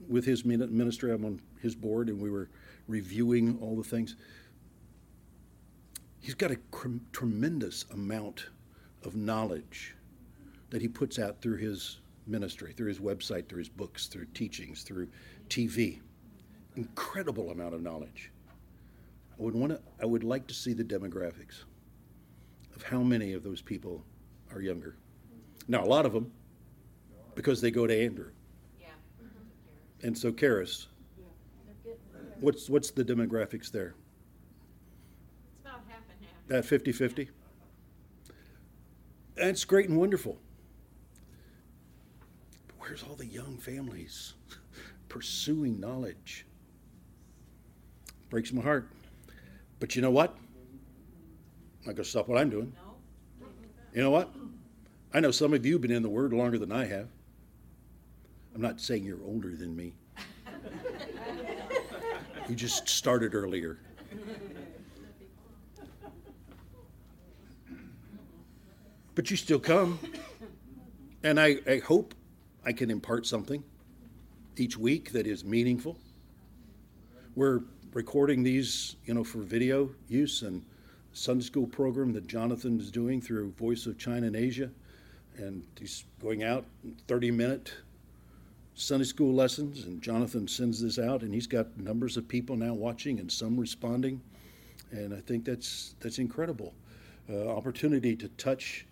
[0.08, 1.12] with his ministry.
[1.12, 2.50] I'm on his board, and we were
[2.88, 4.16] reviewing all the things.
[6.20, 6.58] He's got a
[7.12, 8.48] tremendous amount
[9.04, 9.96] of knowledge
[10.70, 14.84] that he puts out through his ministry, through his website, through his books, through teachings,
[14.84, 15.08] through
[15.50, 16.00] TV.
[16.76, 18.32] Incredible amount of knowledge.
[19.40, 21.64] I would want to, I would like to see the demographics
[22.76, 24.04] of how many of those people
[24.54, 24.96] are younger.
[25.68, 26.32] Now, a lot of them,
[27.36, 28.32] because they go to Andrew.
[28.80, 28.88] Yeah.
[30.04, 30.88] And so, Karis,
[32.40, 33.96] what's, what's the demographics there?
[35.50, 36.48] It's about half and half.
[36.48, 37.30] That 50 50?
[39.36, 40.40] That's great and wonderful.
[42.88, 44.34] Where's all the young families
[45.10, 46.46] pursuing knowledge?
[48.30, 48.88] Breaks my heart.
[49.82, 50.38] But you know what?
[51.82, 52.72] I'm not going to stop what I'm doing.
[53.94, 54.34] You know what?
[55.14, 57.10] I know some of you have been in the Word longer than I have.
[58.56, 59.92] I'm not saying you're older than me.
[62.48, 63.80] you just started earlier.
[69.14, 70.00] But you still come.
[71.22, 72.14] And I, I hope
[72.66, 73.64] I can impart something
[74.58, 75.98] each week that is meaningful.
[77.36, 77.62] We're
[77.94, 80.64] recording these, you know, for video use and
[81.14, 84.70] Sunday school program that Jonathan is doing through Voice of China and Asia.
[85.38, 86.66] And he's going out
[87.08, 87.74] 30 minute
[88.76, 89.86] Sunday school lessons.
[89.86, 93.60] And Jonathan sends this out, and he's got numbers of people now watching and some
[93.60, 94.22] responding.
[94.92, 96.74] And I think that's, that's incredible.
[97.30, 98.86] Uh, opportunity to touch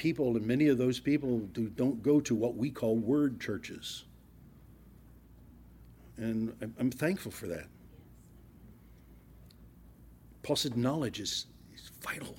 [0.00, 4.04] people, and many of those people do, don't go to what we call word churches.
[6.16, 7.66] And I'm, I'm thankful for that.
[10.42, 11.44] Paul said knowledge is,
[11.74, 12.34] is vital.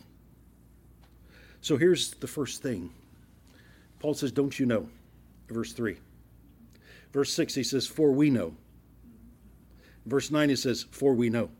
[1.61, 2.89] So here's the first thing
[3.99, 4.89] Paul says, Don't you know?
[5.47, 5.97] Verse 3.
[7.13, 8.55] Verse 6, he says, For we know.
[10.07, 11.51] Verse 9, he says, For we know.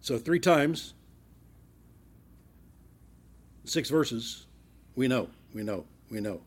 [0.00, 0.94] So three times,
[3.64, 4.46] six verses,
[4.96, 6.40] we know, we know, we know.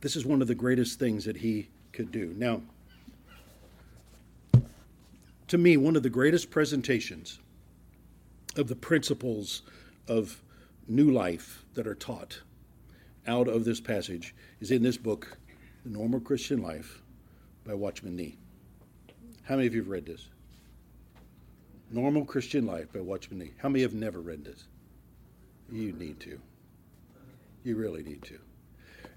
[0.00, 2.34] This is one of the greatest things that he could do.
[2.36, 2.60] Now,
[5.48, 7.38] to me, one of the greatest presentations
[8.56, 9.62] of the principles
[10.08, 10.42] of
[10.86, 12.40] new life that are taught
[13.26, 15.38] out of this passage is in this book,
[15.84, 17.02] The Normal Christian Life
[17.64, 18.36] by Watchman Nee.
[19.44, 20.28] How many of you have read this?
[21.90, 23.52] Normal Christian Life by Watchman Nee.
[23.58, 24.64] How many have never read this?
[25.70, 26.38] You need to.
[27.62, 28.38] You really need to.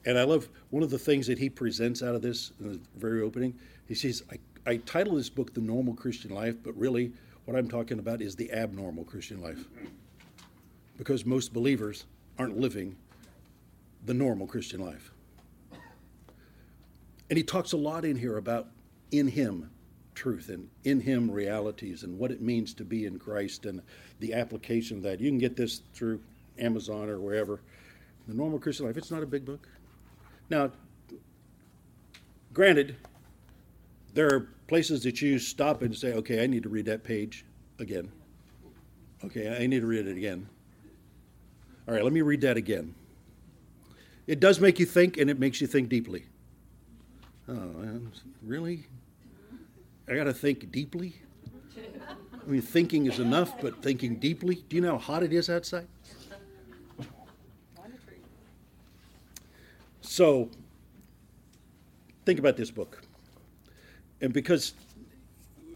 [0.05, 2.79] And I love one of the things that he presents out of this in the
[2.95, 3.53] very opening.
[3.87, 4.37] He says, I,
[4.69, 7.11] I title this book The Normal Christian Life, but really
[7.45, 9.65] what I'm talking about is the abnormal Christian life.
[10.97, 12.05] Because most believers
[12.39, 12.95] aren't living
[14.05, 15.11] the normal Christian life.
[17.29, 18.67] And he talks a lot in here about
[19.11, 19.69] in him
[20.15, 23.81] truth and in him realities and what it means to be in Christ and
[24.19, 25.19] the application of that.
[25.19, 26.21] You can get this through
[26.59, 27.61] Amazon or wherever.
[28.27, 29.67] The normal Christian life, it's not a big book.
[30.49, 30.71] Now,
[32.53, 32.95] granted,
[34.13, 37.45] there are places that you stop and say, okay, I need to read that page
[37.79, 38.11] again.
[39.23, 40.47] Okay, I need to read it again.
[41.87, 42.93] All right, let me read that again.
[44.27, 46.25] It does make you think, and it makes you think deeply.
[47.47, 47.71] Oh,
[48.43, 48.87] really?
[50.09, 51.15] I got to think deeply?
[51.77, 54.63] I mean, thinking is enough, but thinking deeply?
[54.67, 55.87] Do you know how hot it is outside?
[60.17, 60.49] So,
[62.25, 63.03] think about this book.
[64.19, 64.73] And because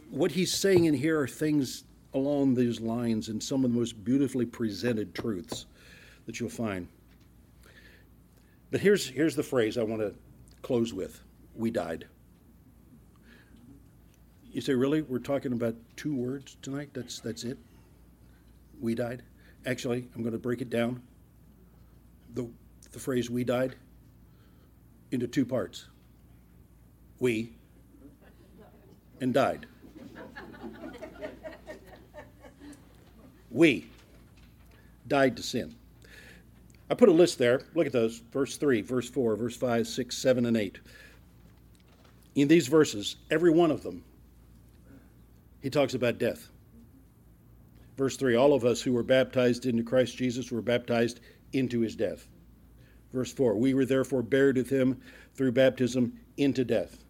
[0.09, 1.83] what he's saying in here are things
[2.15, 5.67] along these lines and some of the most beautifully presented truths
[6.25, 6.87] that you'll find.
[8.71, 10.15] But here's, here's the phrase I want to
[10.63, 11.21] close with
[11.55, 12.07] We died.
[14.51, 15.03] You say, really?
[15.03, 16.89] We're talking about two words tonight?
[16.95, 17.59] That's, that's it?
[18.79, 19.21] We died?
[19.67, 21.03] Actually, I'm going to break it down.
[22.33, 22.49] The,
[22.91, 23.75] the phrase we died
[25.11, 25.85] into two parts
[27.19, 27.53] we
[29.21, 29.67] and died.
[33.51, 33.85] We
[35.07, 35.75] died to sin.
[36.89, 37.61] I put a list there.
[37.75, 38.23] Look at those.
[38.31, 40.79] Verse 3, verse 4, verse 5, 6, 7, and 8.
[42.35, 44.03] In these verses, every one of them,
[45.61, 46.49] he talks about death.
[47.97, 51.19] Verse 3 All of us who were baptized into Christ Jesus were baptized
[51.53, 52.25] into his death.
[53.13, 55.01] Verse 4 We were therefore buried with him
[55.33, 57.03] through baptism into death.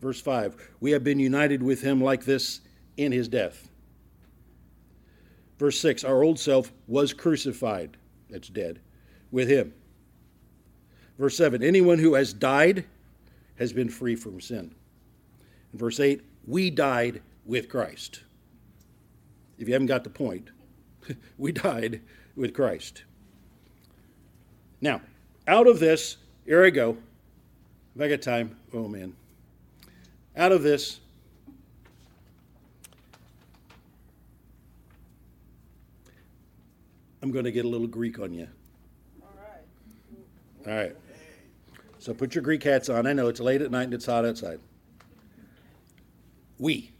[0.00, 2.60] Verse 5 We have been united with him like this
[2.96, 3.68] in his death.
[5.58, 7.96] Verse 6 Our old self was crucified,
[8.30, 8.80] that's dead,
[9.30, 9.72] with him.
[11.18, 12.84] Verse 7 Anyone who has died
[13.56, 14.74] has been free from sin.
[15.72, 18.22] And verse 8 We died with Christ.
[19.58, 20.50] If you haven't got the point,
[21.38, 22.02] we died
[22.34, 23.04] with Christ.
[24.80, 25.00] Now,
[25.46, 26.96] out of this, here I go.
[27.94, 29.14] If I got time, oh man.
[30.36, 31.00] Out of this,
[37.22, 38.46] I'm going to get a little Greek on you.
[39.22, 40.68] All right.
[40.68, 40.96] All right.
[41.98, 43.06] So put your Greek hats on.
[43.06, 44.60] I know it's late at night and it's hot outside.
[46.58, 46.92] We.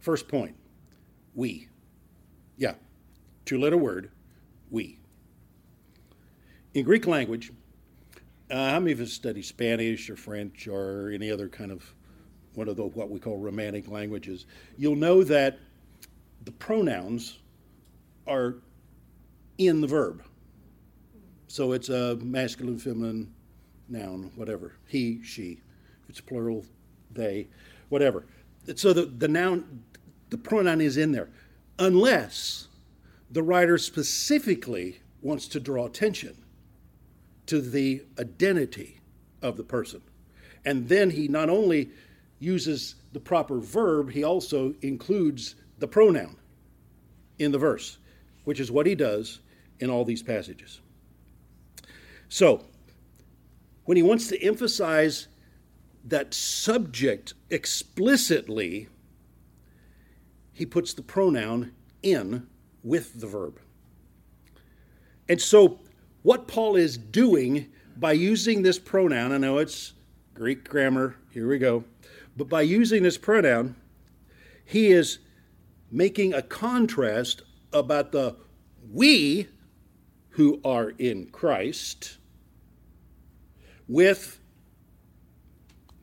[0.00, 0.56] First point.
[1.34, 1.68] We.
[2.56, 2.74] Yeah.
[3.44, 4.10] Two letter word.
[4.70, 4.99] We.
[6.72, 7.50] In Greek language,
[8.48, 11.94] uh, how many of us study Spanish or French or any other kind of
[12.54, 14.46] one of the what we call romantic languages?
[14.78, 15.58] You'll know that
[16.44, 17.38] the pronouns
[18.28, 18.56] are
[19.58, 20.22] in the verb.
[21.48, 23.34] So it's a masculine, feminine
[23.88, 24.74] noun, whatever.
[24.86, 25.60] He, she.
[26.08, 26.64] It's plural,
[27.10, 27.48] they,
[27.88, 28.26] whatever.
[28.76, 29.82] So the, the noun,
[30.28, 31.30] the pronoun is in there,
[31.80, 32.68] unless
[33.28, 36.36] the writer specifically wants to draw attention
[37.50, 39.00] to the identity
[39.42, 40.00] of the person.
[40.64, 41.90] And then he not only
[42.38, 46.36] uses the proper verb, he also includes the pronoun
[47.40, 47.98] in the verse,
[48.44, 49.40] which is what he does
[49.80, 50.80] in all these passages.
[52.28, 52.64] So,
[53.84, 55.26] when he wants to emphasize
[56.04, 58.86] that subject explicitly,
[60.52, 62.46] he puts the pronoun in
[62.84, 63.58] with the verb.
[65.28, 65.80] And so,
[66.22, 67.66] what Paul is doing
[67.96, 69.92] by using this pronoun, I know it's
[70.34, 71.84] Greek grammar, here we go,
[72.36, 73.76] but by using this pronoun,
[74.64, 75.18] he is
[75.90, 77.42] making a contrast
[77.72, 78.36] about the
[78.92, 79.48] we
[80.30, 82.18] who are in Christ
[83.88, 84.40] with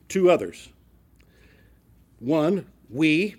[0.08, 0.68] two others.
[2.18, 3.36] One, we,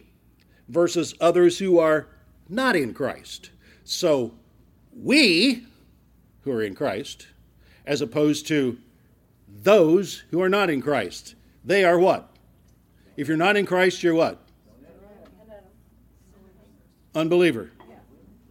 [0.68, 2.08] versus others who are
[2.48, 3.52] not in Christ.
[3.84, 4.34] So,
[4.94, 5.66] we
[6.50, 7.28] who are in Christ,
[7.86, 8.80] as opposed to
[9.62, 11.36] those who are not in Christ.
[11.64, 12.36] They are what?
[13.16, 14.42] If you're not in Christ, you're what?
[17.16, 17.72] unbeliever,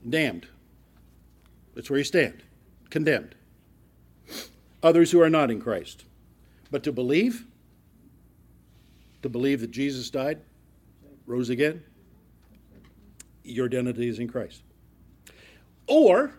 [0.09, 0.47] damned.
[1.75, 2.43] That's where you stand,
[2.91, 3.35] condemned.
[4.83, 6.05] Others who are not in Christ.
[6.71, 7.47] But to believe,
[9.23, 10.41] to believe that Jesus died,
[11.27, 11.83] rose again,
[13.43, 14.63] your identity is in Christ.
[15.87, 16.35] Or,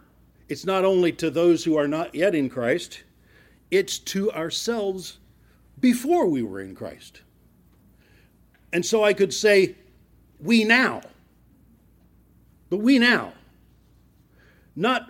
[0.49, 3.03] it's not only to those who are not yet in Christ,
[3.69, 5.19] it's to ourselves
[5.79, 7.21] before we were in Christ.
[8.73, 9.75] And so I could say,
[10.39, 11.01] we now.
[12.69, 13.33] But we now.
[14.75, 15.09] Not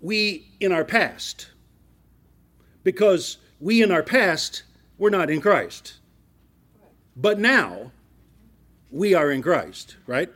[0.00, 1.48] we in our past.
[2.82, 4.62] Because we in our past
[4.98, 5.94] were not in Christ.
[7.14, 7.92] But now
[8.90, 10.30] we are in Christ, right?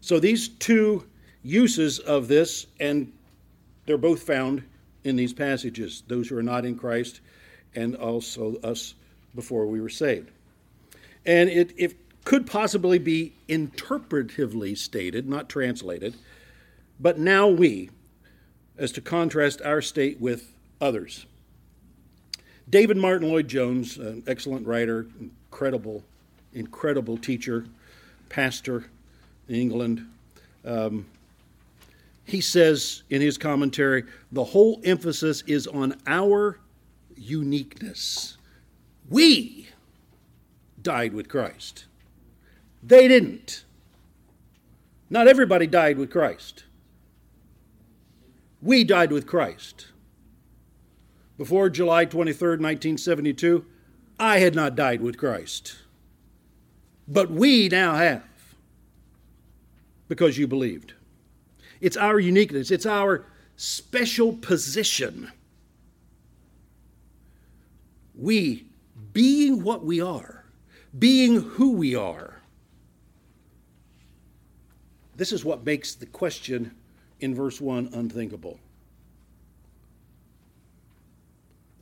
[0.00, 1.04] So these two
[1.42, 3.12] uses of this, and
[3.92, 4.62] they're both found
[5.04, 7.20] in these passages those who are not in Christ,
[7.74, 8.94] and also us
[9.34, 10.30] before we were saved.
[11.26, 16.14] And it, it could possibly be interpretively stated, not translated,
[16.98, 17.90] but now we,
[18.78, 21.26] as to contrast our state with others.
[22.70, 26.02] David Martyn Lloyd Jones, an excellent writer, incredible,
[26.54, 27.66] incredible teacher,
[28.30, 28.86] pastor
[29.48, 30.08] in England,
[30.64, 31.04] um,
[32.24, 36.58] he says in his commentary the whole emphasis is on our
[37.16, 38.36] uniqueness.
[39.08, 39.68] We
[40.80, 41.86] died with Christ.
[42.82, 43.64] They didn't.
[45.10, 46.64] Not everybody died with Christ.
[48.60, 49.88] We died with Christ.
[51.36, 53.64] Before July 23rd, 1972,
[54.18, 55.76] I had not died with Christ.
[57.08, 58.22] But we now have
[60.08, 60.94] because you believed.
[61.82, 63.26] It's our uniqueness, it's our
[63.56, 65.32] special position.
[68.14, 68.66] We,
[69.12, 70.44] being what we are,
[70.96, 72.40] being who we are,
[75.16, 76.70] this is what makes the question
[77.18, 78.60] in verse 1 unthinkable.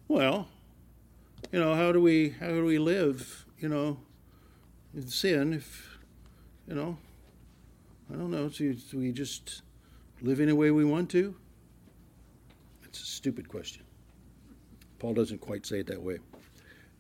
[0.08, 0.48] Well,
[1.52, 3.98] you know, how do we how do we live, you know,
[4.94, 5.98] in sin if
[6.66, 6.96] you know,
[8.10, 9.62] I don't know, so we just
[10.22, 11.34] live any way we want to?
[12.84, 13.84] It's a stupid question.
[14.98, 16.18] Paul doesn't quite say it that way.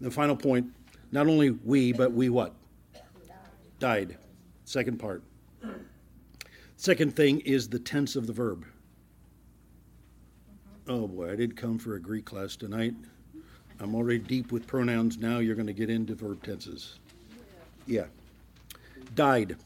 [0.00, 0.66] The final point,
[1.12, 2.54] not only we, but we what?
[3.78, 4.16] Died.
[4.64, 5.22] Second part.
[6.76, 8.64] Second thing is the tense of the verb.
[10.88, 12.94] Oh boy, I did come for a Greek class tonight.
[13.80, 15.18] I'm already deep with pronouns.
[15.18, 16.98] Now you're going to get into verb tenses.
[17.86, 18.06] Yeah.
[19.14, 19.56] Died.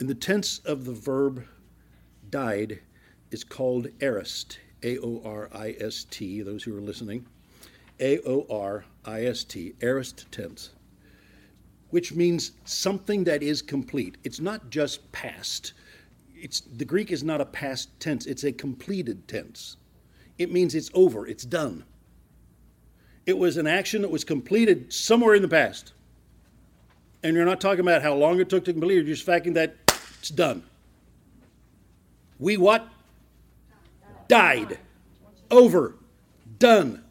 [0.00, 1.44] In the tense of the verb
[2.34, 2.80] died
[3.30, 7.26] is called aorist, A O R I S T, those who are listening.
[8.00, 10.70] A O R I S T, aorist tense
[11.94, 14.16] which means something that is complete.
[14.24, 15.74] It's not just past.
[16.34, 19.76] It's, the Greek is not a past tense, it's a completed tense.
[20.36, 21.84] It means it's over, it's done.
[23.26, 25.92] It was an action that was completed somewhere in the past.
[27.22, 29.76] And you're not talking about how long it took to complete, you're just facting that
[30.18, 30.64] it's done.
[32.38, 32.88] We what?
[34.28, 34.78] Died.
[35.50, 35.94] Over.
[36.58, 37.04] Done.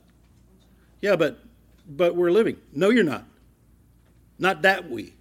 [1.01, 1.39] Yeah, but
[1.87, 2.57] but we're living.
[2.73, 3.25] No, you're not.
[4.39, 5.13] Not that we.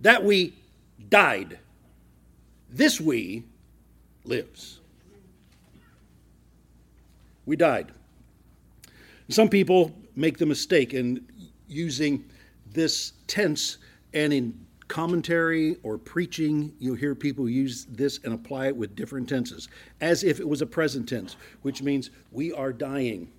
[0.00, 0.54] That we
[1.08, 1.58] died.
[2.70, 3.44] This we
[4.24, 4.80] lives.
[7.46, 7.92] We died.
[9.28, 11.26] Some people make the mistake in
[11.68, 12.24] using
[12.72, 13.78] this tense,
[14.12, 19.26] and in commentary or preaching, you'll hear people use this and apply it with different
[19.26, 19.68] tenses,
[20.02, 23.32] as if it was a present tense, which means we are dying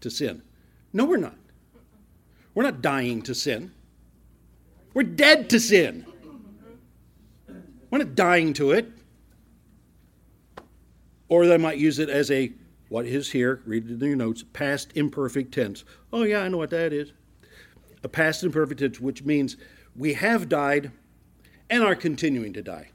[0.00, 0.42] to sin.
[0.92, 1.36] No, we're not.
[2.52, 3.70] We're not dying to sin.
[4.92, 6.04] We're dead to sin.
[7.88, 8.90] We're not dying to it.
[11.28, 12.50] Or they might use it as a,
[12.88, 15.84] what is here, read it in your notes, past imperfect tense.
[16.12, 17.12] Oh, yeah, I know what that is.
[18.02, 19.56] A past imperfect tense, which means
[20.00, 20.90] we have died
[21.68, 22.88] and are continuing to die.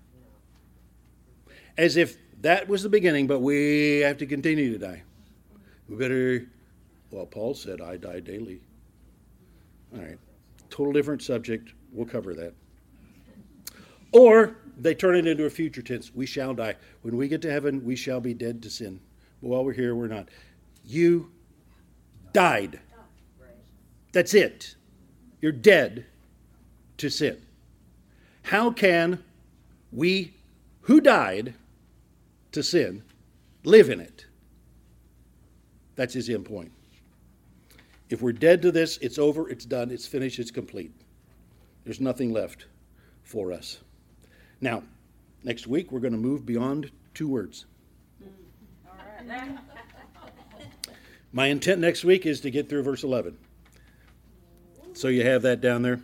[1.77, 5.03] As if that was the beginning, but we have to continue to die.
[5.87, 6.47] We better,
[7.11, 8.59] well, Paul said, I die daily.
[9.93, 10.17] All right.
[10.71, 11.73] Total different subject.
[11.91, 12.55] We'll cover that.
[14.11, 16.11] Or they turn it into a future tense.
[16.15, 16.73] We shall die.
[17.03, 18.99] When we get to heaven, we shall be dead to sin.
[19.43, 20.29] But while we're here, we're not.
[20.83, 21.31] You
[22.33, 22.79] died.
[24.11, 24.75] That's it.
[25.39, 26.07] You're dead
[26.97, 27.41] to sin.
[28.43, 29.23] How can
[29.91, 30.33] we
[30.81, 31.55] who died
[32.51, 33.03] to sin
[33.63, 34.25] live in it?
[35.95, 36.71] That's his end point.
[38.09, 40.91] If we're dead to this, it's over, it's done, it's finished, it's complete.
[41.83, 42.65] There's nothing left
[43.23, 43.79] for us.
[44.61, 44.83] Now,
[45.43, 47.65] next week, we're going to move beyond two words.
[51.31, 53.37] My intent next week is to get through verse 11.
[54.93, 55.99] So you have that down there.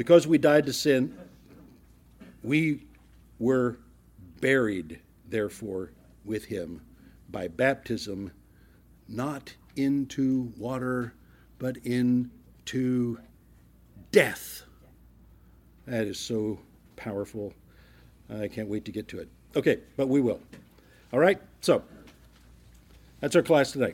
[0.00, 1.14] Because we died to sin,
[2.42, 2.86] we
[3.38, 3.76] were
[4.40, 4.98] buried,
[5.28, 5.92] therefore,
[6.24, 6.80] with him
[7.28, 8.32] by baptism,
[9.08, 11.12] not into water,
[11.58, 13.18] but into
[14.10, 14.62] death.
[15.86, 16.58] That is so
[16.96, 17.52] powerful.
[18.30, 19.28] I can't wait to get to it.
[19.54, 20.40] Okay, but we will.
[21.12, 21.82] All right, so
[23.20, 23.92] that's our class today.